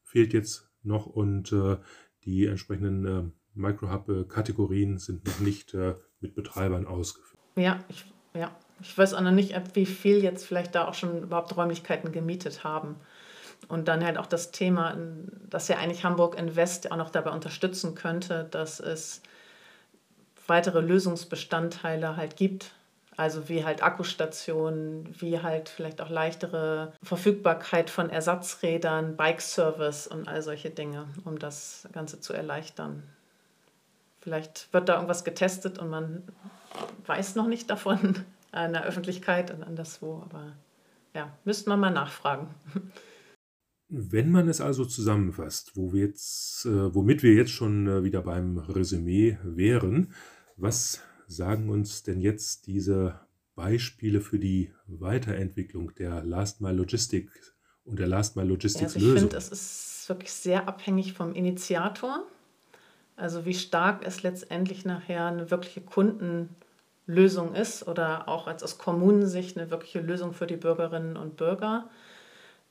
fehlt 0.04 0.34
jetzt 0.34 0.70
noch 0.84 1.06
und 1.06 1.54
äh, 1.54 1.78
die 2.26 2.46
entsprechenden 2.46 3.06
äh, 3.06 3.24
Microhub-Kategorien 3.54 4.98
sind 4.98 5.26
noch 5.26 5.40
nicht 5.40 5.74
äh, 5.74 5.96
mit 6.20 6.36
Betreibern 6.36 6.86
ausgeführt. 6.86 7.40
Ja, 7.56 7.84
ich 7.88 8.06
ja. 8.34 8.52
Ich 8.82 8.98
weiß 8.98 9.14
auch 9.14 9.22
noch 9.22 9.32
nicht, 9.32 9.54
wie 9.74 9.86
viel 9.86 10.24
jetzt 10.24 10.46
vielleicht 10.46 10.74
da 10.74 10.88
auch 10.88 10.94
schon 10.94 11.24
überhaupt 11.24 11.56
Räumlichkeiten 11.58 12.14
gemietet 12.14 12.64
haben. 12.64 12.96
Und 13.68 13.90
dann 13.90 14.06
halt 14.06 14.18
auch 14.18 14.26
das 14.26 14.52
Thema, 14.52 14.96
dass 15.50 15.68
ja 15.68 15.78
eigentlich 15.78 16.06
Hamburg 16.06 16.40
Invest 16.40 16.90
auch 16.92 16.96
noch 16.96 17.10
dabei 17.10 17.32
unterstützen 17.32 17.94
könnte, 17.94 18.48
dass 18.50 18.80
es 18.80 19.22
weitere 20.48 20.80
Lösungsbestandteile 20.80 22.16
halt 22.16 22.38
gibt. 22.38 22.72
Also 23.18 23.50
wie 23.50 23.66
halt 23.66 23.84
Akkustationen, 23.84 25.14
wie 25.20 25.42
halt 25.42 25.68
vielleicht 25.68 26.00
auch 26.00 26.10
leichtere 26.10 26.94
Verfügbarkeit 27.04 27.90
von 27.90 28.10
Ersatzrädern, 28.10 29.18
Bike-Service 29.18 30.08
und 30.08 30.30
all 30.30 30.42
solche 30.42 30.70
Dinge, 30.70 31.06
um 31.26 31.38
das 31.38 31.90
Ganze 31.92 32.22
zu 32.22 32.32
erleichtern. 32.32 33.04
Vielleicht 34.22 34.72
wird 34.72 34.88
da 34.88 34.96
irgendwas 34.96 35.26
getestet 35.26 35.80
und 35.80 35.90
man 35.90 36.24
weiß 37.06 37.36
noch 37.36 37.48
nicht 37.48 37.70
davon 37.70 38.26
an 38.52 38.74
der 38.74 38.86
Öffentlichkeit 38.86 39.52
und 39.52 39.64
anderswo, 39.64 40.22
aber 40.24 40.56
ja, 41.14 41.38
müsste 41.46 41.70
man 41.70 41.80
mal 41.80 41.92
nachfragen. 41.92 42.54
Wenn 43.88 44.30
man 44.30 44.48
es 44.48 44.62
also 44.62 44.86
zusammenfasst, 44.86 45.76
wo 45.76 45.94
wir 45.94 46.06
jetzt, 46.06 46.66
äh, 46.66 46.94
womit 46.94 47.24
wir 47.24 47.34
jetzt 47.34 47.52
schon 47.52 47.88
äh, 47.88 48.04
wieder 48.04 48.22
beim 48.22 48.60
Resümee 48.60 49.40
wären, 49.44 50.14
was 50.58 51.02
sagen 51.28 51.70
uns 51.70 52.04
denn 52.04 52.22
jetzt 52.22 52.68
diese 52.68 53.20
Beispiele 53.56 54.22
für 54.22 54.40
die 54.40 54.74
Weiterentwicklung 54.88 55.94
der 55.96 56.24
Last 56.24 56.62
Mile 56.62 56.76
Logistik 56.76 57.30
und 57.84 58.00
der 58.00 58.08
Last 58.08 58.36
Mile 58.36 58.48
Logistics 58.48 58.96
Lösung? 58.96 59.10
Also 59.10 59.16
ich 59.16 59.22
finde, 59.22 59.38
es 59.38 59.50
ist 59.50 60.10
wirklich 60.10 60.32
sehr 60.32 60.68
abhängig 60.68 61.14
vom 61.14 61.34
Initiator. 61.34 62.26
Also 63.20 63.46
wie 63.46 63.54
stark 63.54 64.06
es 64.06 64.24
letztendlich 64.24 64.86
nachher 64.86 65.26
eine 65.26 65.52
wirkliche 65.52 65.82
Kundenlösung 65.82 67.54
ist 67.54 67.88
oder 67.88 68.28
auch 68.30 68.48
als 68.48 68.64
aus 68.64 68.78
Kommunensicht 68.78 69.58
eine 69.58 69.70
wirkliche 69.72 70.00
Lösung 70.00 70.34
für 70.34 70.48
die 70.48 70.56
Bürgerinnen 70.56 71.18
und 71.18 71.36
Bürger. 71.36 71.90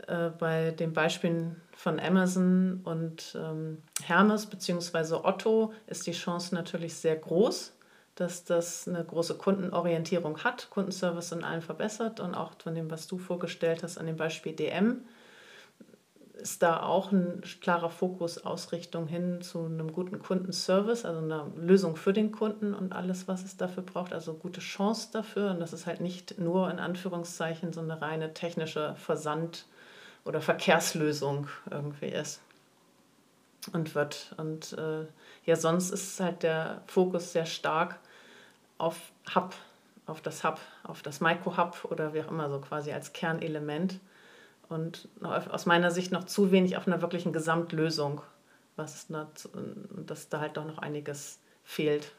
Äh, 0.07 0.31
bei 0.39 0.71
den 0.71 0.93
Beispielen 0.93 1.61
von 1.73 1.99
Amazon 1.99 2.81
und 2.85 3.37
ähm, 3.39 3.83
Hermes 4.03 4.47
bzw. 4.47 5.17
Otto 5.23 5.73
ist 5.87 6.07
die 6.07 6.13
Chance 6.13 6.55
natürlich 6.55 6.95
sehr 6.95 7.17
groß, 7.17 7.75
dass 8.15 8.45
das 8.45 8.89
eine 8.89 9.05
große 9.05 9.35
Kundenorientierung 9.35 10.45
hat, 10.45 10.71
Kundenservice 10.71 11.33
in 11.33 11.45
allen 11.45 11.63
verbessert 11.63 12.21
und 12.21 12.35
auch 12.35 12.53
von 12.63 12.75
dem, 12.75 12.91
was 12.91 13.07
du 13.07 13.19
vorgestellt 13.19 13.83
hast, 13.83 13.99
an 13.99 14.07
dem 14.07 14.17
Beispiel 14.17 14.53
DM 14.55 15.03
ist 16.39 16.63
da 16.63 16.83
auch 16.83 17.13
ein 17.13 17.43
klarer 17.61 17.91
Fokus, 17.91 18.45
Ausrichtung 18.45 19.07
hin 19.07 19.43
zu 19.43 19.65
einem 19.65 19.93
guten 19.93 20.21
Kundenservice, 20.21 21.05
also 21.05 21.21
einer 21.21 21.51
Lösung 21.57 21.97
für 21.97 22.13
den 22.13 22.33
Kunden 22.33 22.75
und 22.75 22.93
alles, 22.93 23.29
was 23.29 23.45
es 23.45 23.57
dafür 23.57 23.83
braucht, 23.83 24.13
also 24.13 24.35
gute 24.35 24.61
Chance 24.61 25.09
dafür. 25.13 25.51
Und 25.51 25.61
dass 25.61 25.73
es 25.73 25.87
halt 25.87 26.01
nicht 26.01 26.39
nur 26.39 26.71
in 26.71 26.79
Anführungszeichen 26.79 27.73
so 27.73 27.81
eine 27.81 28.01
reine 28.01 28.35
technische 28.35 28.95
Versand- 28.97 29.67
oder 30.25 30.41
Verkehrslösung 30.41 31.49
irgendwie 31.71 32.09
ist 32.09 32.41
und 33.73 33.95
wird. 33.95 34.35
Und 34.37 34.73
äh, 34.75 35.07
ja, 35.45 35.57
sonst 35.57 35.91
ist 35.91 36.21
halt 36.21 36.43
der 36.43 36.83
Fokus 36.87 37.33
sehr 37.33 37.47
stark 37.47 37.99
auf 38.79 38.97
Hub, 39.35 39.55
auf 40.07 40.21
das 40.21 40.45
Hub, 40.45 40.61
auf 40.85 41.03
das 41.03 41.21
Micro-Hub 41.21 41.85
oder 41.91 42.15
wie 42.15 42.23
auch 42.23 42.31
immer 42.31 42.49
so 42.49 42.61
quasi 42.61 42.93
als 42.93 43.13
Kernelement 43.13 43.99
und 44.69 45.09
aus 45.23 45.67
meiner 45.67 45.91
Sicht 45.91 46.13
noch 46.13 46.25
zu 46.25 46.51
wenig 46.51 46.77
auf 46.77 46.87
einer 46.87 47.01
wirklichen 47.01 47.33
Gesamtlösung, 47.33 48.21
was 48.77 49.09
dass 50.07 50.29
da 50.29 50.41
halt 50.41 50.57
doch 50.57 50.67
noch 50.67 50.79
einiges 50.79 51.41
fehlt. 51.65 52.13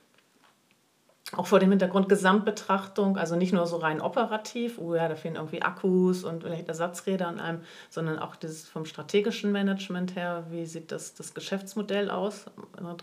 Auch 1.33 1.45
vor 1.45 1.59
dem 1.59 1.69
Hintergrund 1.69 2.09
Gesamtbetrachtung, 2.09 3.15
also 3.15 3.35
nicht 3.35 3.53
nur 3.53 3.67
so 3.67 3.77
rein 3.77 4.01
operativ, 4.01 4.79
oh 4.79 4.95
ja, 4.95 5.07
da 5.07 5.15
fehlen 5.15 5.35
irgendwie 5.35 5.61
Akkus 5.61 6.23
und 6.23 6.41
vielleicht 6.41 6.67
Ersatzräder 6.67 7.29
und 7.29 7.39
allem, 7.39 7.61
sondern 7.91 8.17
auch 8.17 8.35
dieses 8.35 8.67
vom 8.67 8.85
strategischen 8.85 9.51
Management 9.51 10.15
her, 10.15 10.45
wie 10.49 10.65
sieht 10.65 10.91
das, 10.91 11.13
das 11.13 11.35
Geschäftsmodell 11.35 12.09
aus 12.09 12.45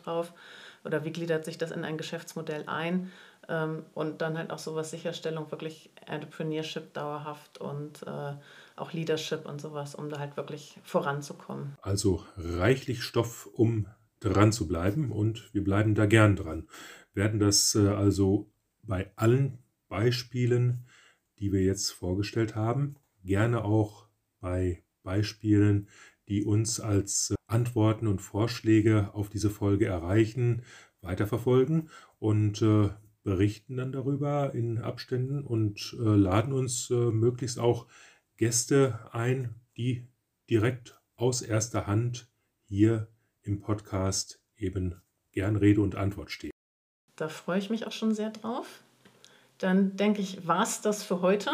drauf 0.02 0.32
oder 0.84 1.04
wie 1.04 1.12
gliedert 1.12 1.44
sich 1.44 1.56
das 1.56 1.70
in 1.70 1.84
ein 1.84 1.98
Geschäftsmodell 1.98 2.64
ein 2.66 3.12
Ähm, 3.48 3.84
und 3.94 4.20
dann 4.22 4.36
halt 4.36 4.50
auch 4.50 4.58
sowas 4.58 4.90
Sicherstellung, 4.90 5.52
wirklich 5.52 5.90
Entrepreneurship 6.06 6.92
dauerhaft 6.94 7.58
und 7.58 8.02
äh, 8.02 8.32
auch 8.76 8.92
Leadership 8.92 9.46
und 9.46 9.60
sowas, 9.60 9.94
um 9.94 10.08
da 10.08 10.18
halt 10.18 10.36
wirklich 10.36 10.78
voranzukommen. 10.84 11.76
Also 11.82 12.24
reichlich 12.36 13.02
Stoff, 13.02 13.48
um 13.52 13.86
dran 14.20 14.52
zu 14.52 14.66
bleiben 14.66 15.12
und 15.12 15.52
wir 15.52 15.64
bleiben 15.64 15.94
da 15.94 16.06
gern 16.06 16.36
dran. 16.36 16.68
Werden 17.14 17.40
das 17.40 17.74
äh, 17.74 17.88
also 17.88 18.50
bei 18.82 19.10
allen 19.16 19.58
Beispielen, 19.88 20.86
die 21.38 21.52
wir 21.52 21.62
jetzt 21.62 21.90
vorgestellt 21.90 22.54
haben, 22.54 22.96
gerne 23.24 23.64
auch 23.64 24.06
bei 24.40 24.82
Beispielen, 25.02 25.88
die 26.28 26.44
uns 26.44 26.80
als 26.80 27.30
äh, 27.30 27.34
Antworten 27.46 28.06
und 28.06 28.20
Vorschläge 28.20 29.10
auf 29.14 29.28
diese 29.28 29.50
Folge 29.50 29.86
erreichen, 29.86 30.62
weiterverfolgen 31.00 31.90
und 32.18 32.62
äh, 32.62 32.90
berichten 33.22 33.76
dann 33.76 33.92
darüber 33.92 34.54
in 34.54 34.78
Abständen 34.78 35.42
und 35.42 35.96
laden 35.98 36.52
uns 36.52 36.90
möglichst 36.90 37.58
auch 37.58 37.88
Gäste 38.36 38.98
ein, 39.12 39.54
die 39.76 40.06
direkt 40.50 41.00
aus 41.16 41.42
erster 41.42 41.86
Hand 41.86 42.28
hier 42.64 43.08
im 43.42 43.60
Podcast 43.60 44.40
eben 44.56 45.00
gern 45.32 45.56
Rede 45.56 45.80
und 45.80 45.94
Antwort 45.94 46.30
stehen. 46.30 46.50
Da 47.16 47.28
freue 47.28 47.58
ich 47.58 47.70
mich 47.70 47.86
auch 47.86 47.92
schon 47.92 48.14
sehr 48.14 48.30
drauf. 48.30 48.82
Dann 49.58 49.96
denke 49.96 50.20
ich, 50.20 50.46
war 50.46 50.62
es 50.62 50.82
das 50.82 51.02
für 51.02 51.22
heute 51.22 51.50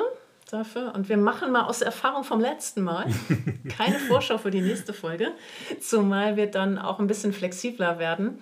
dafür. 0.50 0.92
Und 0.94 1.08
wir 1.08 1.16
machen 1.16 1.52
mal 1.52 1.66
aus 1.66 1.78
der 1.78 1.86
Erfahrung 1.86 2.24
vom 2.24 2.40
letzten 2.40 2.82
Mal 2.82 3.06
keine 3.68 3.98
Vorschau 3.98 4.38
für 4.38 4.50
die 4.50 4.60
nächste 4.60 4.92
Folge, 4.92 5.32
zumal 5.80 6.36
wir 6.36 6.48
dann 6.48 6.78
auch 6.78 6.98
ein 6.98 7.06
bisschen 7.06 7.32
flexibler 7.32 7.98
werden, 7.98 8.38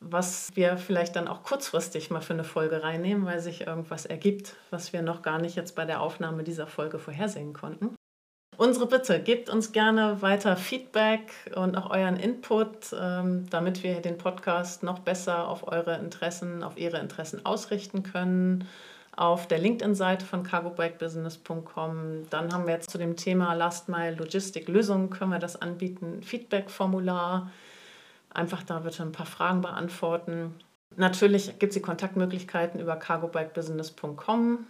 was 0.00 0.50
wir 0.54 0.76
vielleicht 0.76 1.16
dann 1.16 1.28
auch 1.28 1.42
kurzfristig 1.42 2.10
mal 2.10 2.20
für 2.20 2.34
eine 2.34 2.44
Folge 2.44 2.82
reinnehmen, 2.82 3.24
weil 3.24 3.40
sich 3.40 3.66
irgendwas 3.66 4.06
ergibt, 4.06 4.56
was 4.70 4.92
wir 4.92 5.02
noch 5.02 5.22
gar 5.22 5.38
nicht 5.38 5.56
jetzt 5.56 5.74
bei 5.74 5.84
der 5.84 6.00
Aufnahme 6.00 6.44
dieser 6.44 6.66
Folge 6.66 6.98
vorhersehen 6.98 7.52
konnten. 7.52 7.96
Unsere 8.58 8.86
Bitte, 8.86 9.20
gebt 9.20 9.50
uns 9.50 9.72
gerne 9.72 10.22
weiter 10.22 10.56
Feedback 10.56 11.30
und 11.54 11.76
auch 11.76 11.90
euren 11.90 12.16
Input, 12.16 12.94
ähm, 12.98 13.44
damit 13.50 13.82
wir 13.82 14.00
den 14.00 14.16
Podcast 14.16 14.82
noch 14.82 15.00
besser 15.00 15.48
auf 15.48 15.68
eure 15.68 15.98
Interessen, 15.98 16.62
auf 16.62 16.78
ihre 16.78 16.98
Interessen 16.98 17.44
ausrichten 17.44 18.02
können. 18.02 18.66
Auf 19.14 19.46
der 19.46 19.58
LinkedIn-Seite 19.58 20.24
von 20.24 20.42
cargobikebusiness.com. 20.42 22.28
Dann 22.30 22.52
haben 22.52 22.66
wir 22.66 22.74
jetzt 22.74 22.90
zu 22.90 22.98
dem 22.98 23.16
Thema 23.16 23.54
Last 23.54 23.88
Mile 23.88 24.14
Logistik 24.14 24.68
Lösungen, 24.68 25.10
können 25.10 25.32
wir 25.32 25.38
das 25.38 25.60
anbieten, 25.60 26.22
Feedback-Formular. 26.22 27.50
Einfach 28.36 28.62
da 28.62 28.80
bitte 28.80 29.02
ein 29.02 29.12
paar 29.12 29.26
Fragen 29.26 29.62
beantworten. 29.62 30.54
Natürlich 30.96 31.58
gibt 31.58 31.70
es 31.70 31.74
die 31.74 31.82
Kontaktmöglichkeiten 31.82 32.80
über 32.80 32.96
cargobikebusiness.com, 32.96 34.66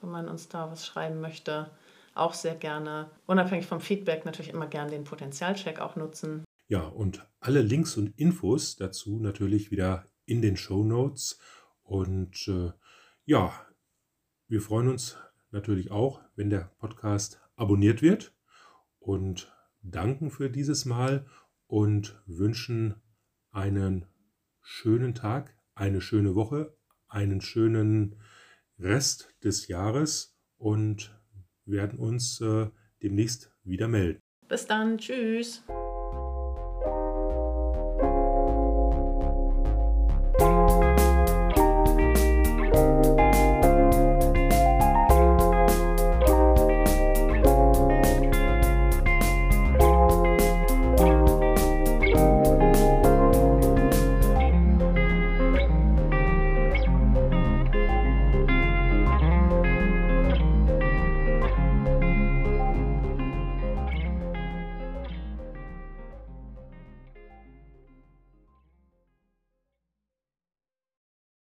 wenn 0.00 0.10
man 0.10 0.28
uns 0.28 0.48
da 0.48 0.70
was 0.70 0.86
schreiben 0.86 1.20
möchte 1.20 1.70
auch 2.14 2.34
sehr 2.34 2.54
gerne, 2.54 3.10
unabhängig 3.26 3.66
vom 3.66 3.80
Feedback, 3.80 4.24
natürlich 4.24 4.52
immer 4.52 4.66
gerne 4.66 4.90
den 4.90 5.04
Potenzialcheck 5.04 5.80
auch 5.80 5.96
nutzen. 5.96 6.44
Ja, 6.68 6.82
und 6.82 7.26
alle 7.40 7.62
Links 7.62 7.96
und 7.96 8.18
Infos 8.18 8.76
dazu 8.76 9.18
natürlich 9.18 9.70
wieder 9.70 10.04
in 10.26 10.42
den 10.42 10.56
Show 10.56 10.84
Notes. 10.84 11.38
Und 11.82 12.46
äh, 12.48 12.72
ja, 13.24 13.52
wir 14.48 14.60
freuen 14.60 14.88
uns 14.88 15.16
natürlich 15.50 15.90
auch, 15.90 16.20
wenn 16.36 16.50
der 16.50 16.70
Podcast 16.78 17.40
abonniert 17.56 18.02
wird 18.02 18.34
und 18.98 19.52
danken 19.82 20.30
für 20.30 20.50
dieses 20.50 20.84
Mal 20.84 21.26
und 21.66 22.20
wünschen 22.26 22.94
einen 23.50 24.06
schönen 24.60 25.14
Tag, 25.14 25.56
eine 25.74 26.00
schöne 26.00 26.34
Woche, 26.34 26.76
einen 27.08 27.40
schönen 27.40 28.20
Rest 28.78 29.34
des 29.44 29.68
Jahres 29.68 30.36
und 30.56 31.18
werden 31.64 31.98
uns 31.98 32.40
äh, 32.40 32.68
demnächst 33.02 33.52
wieder 33.62 33.88
melden. 33.88 34.20
Bis 34.48 34.66
dann, 34.66 34.98
tschüss. 34.98 35.64